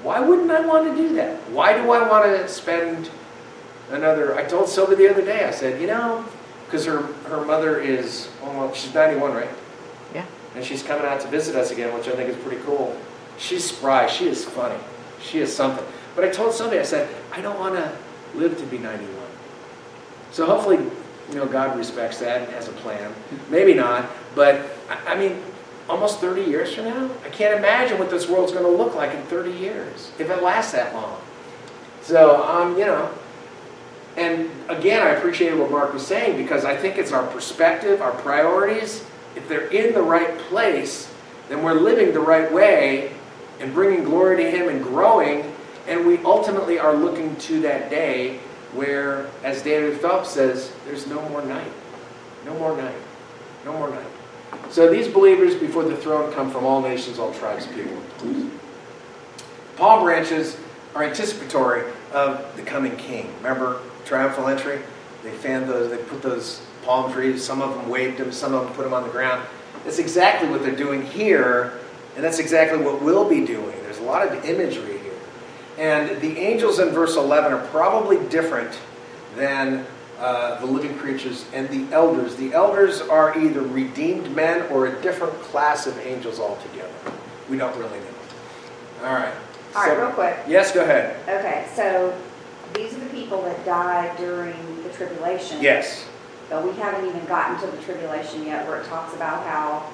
[0.03, 1.39] Why wouldn't I want to do that?
[1.51, 3.09] Why do I want to spend
[3.91, 4.37] another?
[4.37, 6.25] I told Sylvia the other day, I said, you know,
[6.67, 9.49] because her, her mother is, well, she's 91, right?
[10.13, 10.27] Yeah.
[10.57, 12.97] And she's coming out to visit us again, which I think is pretty cool.
[13.43, 14.07] She's spry.
[14.07, 14.79] She is funny.
[15.21, 15.85] She is something.
[16.15, 17.93] But I told somebody, I said, I don't want to
[18.35, 19.13] live to be 91.
[20.31, 20.79] So hopefully,
[21.29, 23.13] you know, God respects that and has a plan.
[23.51, 24.65] Maybe not, but
[25.07, 25.43] I mean,
[25.89, 29.13] almost 30 years from now, I can't imagine what this world's going to look like
[29.13, 31.21] in 30 years if it lasts that long.
[32.03, 33.13] So, um, you know,
[34.17, 38.13] and again, I appreciate what Mark was saying because I think it's our perspective, our
[38.13, 39.05] priorities.
[39.35, 41.13] If they're in the right place,
[41.49, 43.13] then we're living the right way
[43.63, 45.51] and bringing glory to Him and growing.
[45.89, 48.39] And we ultimately are looking to that day
[48.75, 51.73] where, as David Phelps says, there's no more night.
[52.45, 52.95] No more night.
[53.65, 54.07] No more night.
[54.71, 58.03] So these believers before the throne come from all nations, all tribes, people.
[59.77, 60.59] Palm branches
[60.95, 63.33] are anticipatory of the coming king.
[63.39, 64.81] Remember triumphal entry?
[65.23, 68.65] They fanned those, they put those palm trees, some of them waved them, some of
[68.65, 69.47] them put them on the ground.
[69.85, 71.81] That's exactly what they're doing here,
[72.15, 73.75] and that's exactly what we'll be doing.
[73.83, 75.13] There's a lot of imagery here.
[75.79, 78.79] And the angels in verse 11 are probably different
[79.37, 79.87] than
[80.19, 82.37] uh, the living creatures and the elders.
[82.37, 86.93] The elders are either redeemed men or a different class of angels altogether.
[87.49, 89.07] We don't really know.
[89.07, 89.35] All right.
[89.75, 90.37] All right, So- real quick.
[90.47, 91.17] Yes, go ahead.
[91.29, 92.17] Okay, so
[92.75, 94.55] these are the people that died during
[94.85, 95.61] the tribulation.
[95.63, 96.07] Yes.
[96.51, 99.87] But we haven't even gotten to the tribulation yet where it talks about how,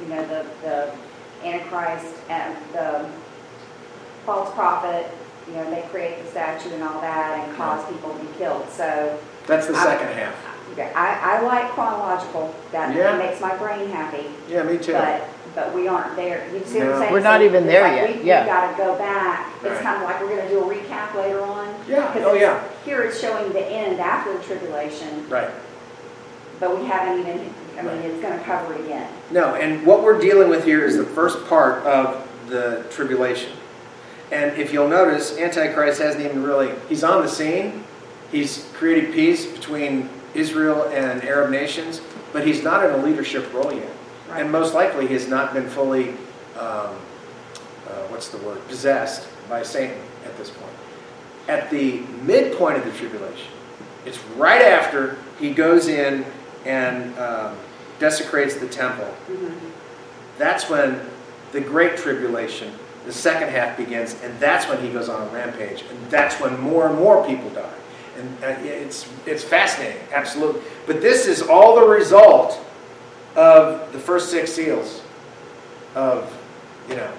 [0.00, 0.92] you know, the, the
[1.46, 3.08] Antichrist and the
[4.26, 5.06] false prophet,
[5.48, 8.68] you know, they create the statue and all that and cause people to be killed.
[8.70, 10.34] So, That's the I- second half.
[10.78, 13.18] I, I like chronological, that Yeah.
[13.18, 14.26] makes my brain happy.
[14.48, 14.92] Yeah, me too.
[14.92, 16.46] But, but we aren't there.
[16.54, 17.12] You see what I'm saying?
[17.12, 18.44] We're not So even there like yet, we- yeah.
[18.44, 19.52] We gotta go back.
[19.62, 21.74] It's kind of like we're gonna do a recap later on.
[21.88, 25.50] Yeah, 'Cause oh yeah, Here it's showing the end after the tribulation, right.
[26.60, 29.10] But we haven't even, I mean, it's gonna cover it again.
[29.30, 33.52] No, and what we're dealing with here is the first part of the tribulation.
[34.30, 37.84] And if you'll notice, Antichrist hasn't even really, he's on the scene.
[38.30, 42.00] He's created peace between Israel and Arab nations,
[42.32, 43.90] but he's not in a leadership role yet.
[44.28, 44.42] Right.
[44.42, 46.10] And most likely he has not been fully,
[46.56, 46.94] um,
[47.88, 50.72] uh, what's the word, possessed by Satan at this point.
[51.48, 53.50] At the midpoint of the tribulation,
[54.06, 56.24] it's right after he goes in
[56.64, 57.56] and um,
[57.98, 59.08] desecrates the temple.
[59.30, 59.52] Mhm.
[60.38, 61.00] That's when
[61.52, 62.72] the great tribulation,
[63.06, 66.58] the second half begins, and that's when he goes on a rampage, and that's when
[66.60, 67.68] more and more people die.
[68.18, 70.62] And uh, it's it's fascinating, absolutely.
[70.86, 72.58] But this is all the result
[73.36, 75.02] of the first six seals
[75.94, 76.30] of
[76.88, 77.10] you know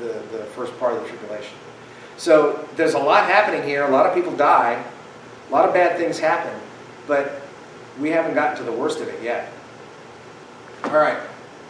[0.00, 1.54] the the first part of the tribulation.
[2.16, 3.84] So there's a lot happening here.
[3.84, 4.82] A lot of people die.
[5.48, 6.52] A lot of bad things happen,
[7.06, 7.42] but
[8.00, 9.52] we haven't gotten to the worst of it yet.
[10.84, 11.18] All right.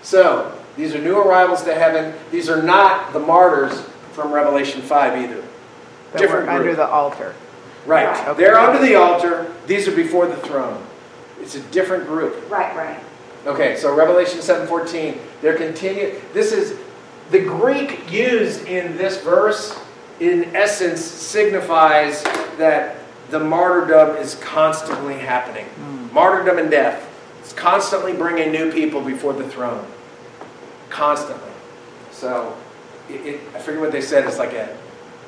[0.02, 2.14] So these are new arrivals to heaven.
[2.30, 3.80] These are not the martyrs
[4.12, 5.42] from Revelation 5 either.
[6.12, 6.76] That Different were under group.
[6.76, 7.34] the altar.
[7.84, 8.06] Right.
[8.06, 8.28] Right.
[8.28, 8.44] Okay.
[8.44, 9.52] They're under the altar.
[9.66, 10.82] These are before the throne.
[11.40, 12.50] It's a different group.
[12.50, 13.00] Right, right.
[13.46, 16.78] Okay, so Revelation 7:14, they're continue this is
[17.30, 19.78] the Greek used in this verse
[20.18, 22.24] in essence signifies
[22.58, 22.96] that
[23.30, 25.66] the martyrdom is constantly happening.
[25.66, 26.05] Hmm.
[26.16, 27.06] Martyrdom and death.
[27.40, 29.86] It's constantly bringing new people before the throne.
[30.88, 31.50] Constantly.
[32.10, 32.56] So
[33.10, 34.24] it, it, I forget what they said.
[34.24, 34.74] It's like a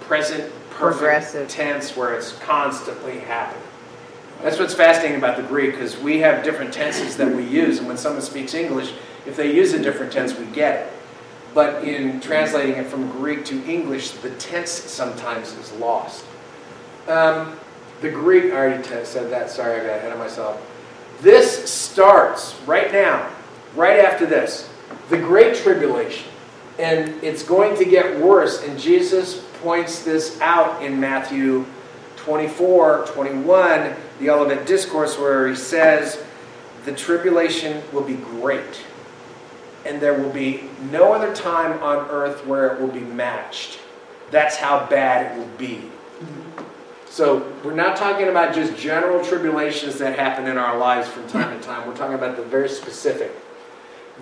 [0.01, 1.47] present perfect Progressive.
[1.47, 3.62] tense where it's constantly happening.
[4.43, 7.86] That's what's fascinating about the Greek because we have different tenses that we use, and
[7.86, 8.95] when someone speaks English,
[9.26, 10.93] if they use a different tense, we get it.
[11.53, 16.24] But in translating it from Greek to English, the tense sometimes is lost.
[17.09, 17.59] Um,
[18.01, 20.64] the Greek, I already t- said that, sorry, I got ahead of myself.
[21.20, 23.28] This starts right now,
[23.74, 24.70] right after this,
[25.10, 26.28] the Great Tribulation.
[26.78, 31.66] And it's going to get worse, and Jesus points this out in Matthew
[32.18, 36.22] 24, 21, the Olivet Discourse, where he says,
[36.84, 38.84] The tribulation will be great,
[39.84, 43.80] and there will be no other time on earth where it will be matched.
[44.30, 45.90] That's how bad it will be.
[47.11, 51.59] So, we're not talking about just general tribulations that happen in our lives from time
[51.59, 51.86] to time.
[51.88, 53.32] We're talking about the very specific.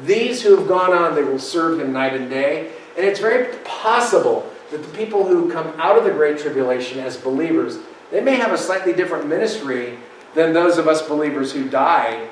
[0.05, 2.73] These who have gone on, they will serve him night and day.
[2.97, 7.17] And it's very possible that the people who come out of the Great Tribulation as
[7.17, 7.79] believers,
[8.11, 9.99] they may have a slightly different ministry
[10.35, 12.29] than those of us believers who die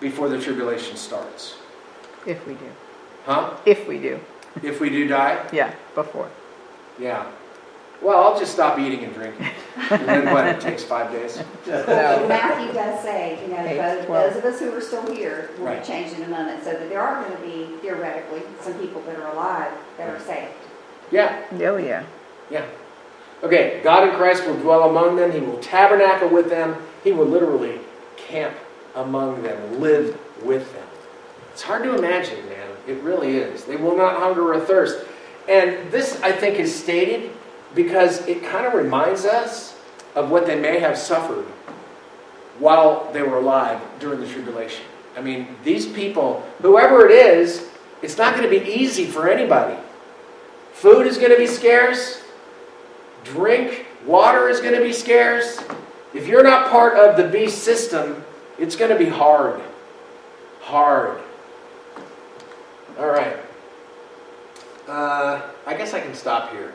[0.00, 1.56] before the tribulation starts.
[2.26, 2.70] If we do.
[3.26, 3.56] Huh?
[3.64, 4.20] If we do.
[4.62, 5.48] If we do die?
[5.52, 6.30] Yeah, before.
[6.98, 7.30] Yeah.
[8.04, 9.46] Well, I'll just stop eating and drinking.
[9.90, 10.46] And then what?
[10.46, 11.42] It takes five days?
[11.66, 11.84] No.
[12.28, 14.32] Matthew does say, you know, Eight, those, twelve.
[14.34, 15.80] those of us who are still here will Right.
[15.80, 19.02] be changed in a moment, so that there are going to be theoretically some people
[19.02, 20.52] that are alive that are saved.
[21.10, 21.42] Yeah.
[21.60, 22.04] Oh, yeah.
[22.50, 22.64] Yeah.
[23.42, 25.32] Okay, God in Christ will dwell among them.
[25.32, 26.76] He will tabernacle with them.
[27.02, 27.80] He will literally
[28.16, 28.54] camp
[28.94, 30.86] among them, live with them.
[31.52, 32.68] It's hard to imagine, man.
[32.86, 33.64] It really is.
[33.64, 35.04] They will not hunger or thirst.
[35.48, 37.32] And this, I think, is stated
[37.74, 39.76] because it kind of reminds us
[40.14, 41.44] of what they may have suffered
[42.58, 44.84] while they were alive during the tribulation.
[45.16, 47.68] I mean, these people, whoever it is,
[48.02, 49.76] it's not going to be easy for anybody.
[50.72, 52.22] Food is going to be scarce.
[53.24, 55.62] Drink, water is going to be scarce.
[56.12, 58.24] If you're not part of the beast system,
[58.58, 59.60] it's going to be hard.
[60.60, 61.20] Hard.
[62.98, 63.36] All right.
[64.86, 66.74] Uh, I guess I can stop here.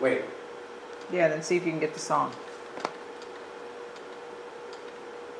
[0.00, 0.22] Wait.
[1.12, 2.32] Yeah, then see if you can get the song.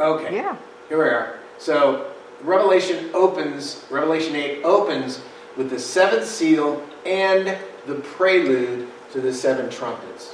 [0.00, 0.34] Okay.
[0.34, 0.56] Yeah.
[0.88, 1.38] Here we are.
[1.58, 5.20] So Revelation opens, Revelation 8 opens
[5.56, 7.56] with the seventh seal and
[7.86, 10.27] the prelude to the seven trumpets.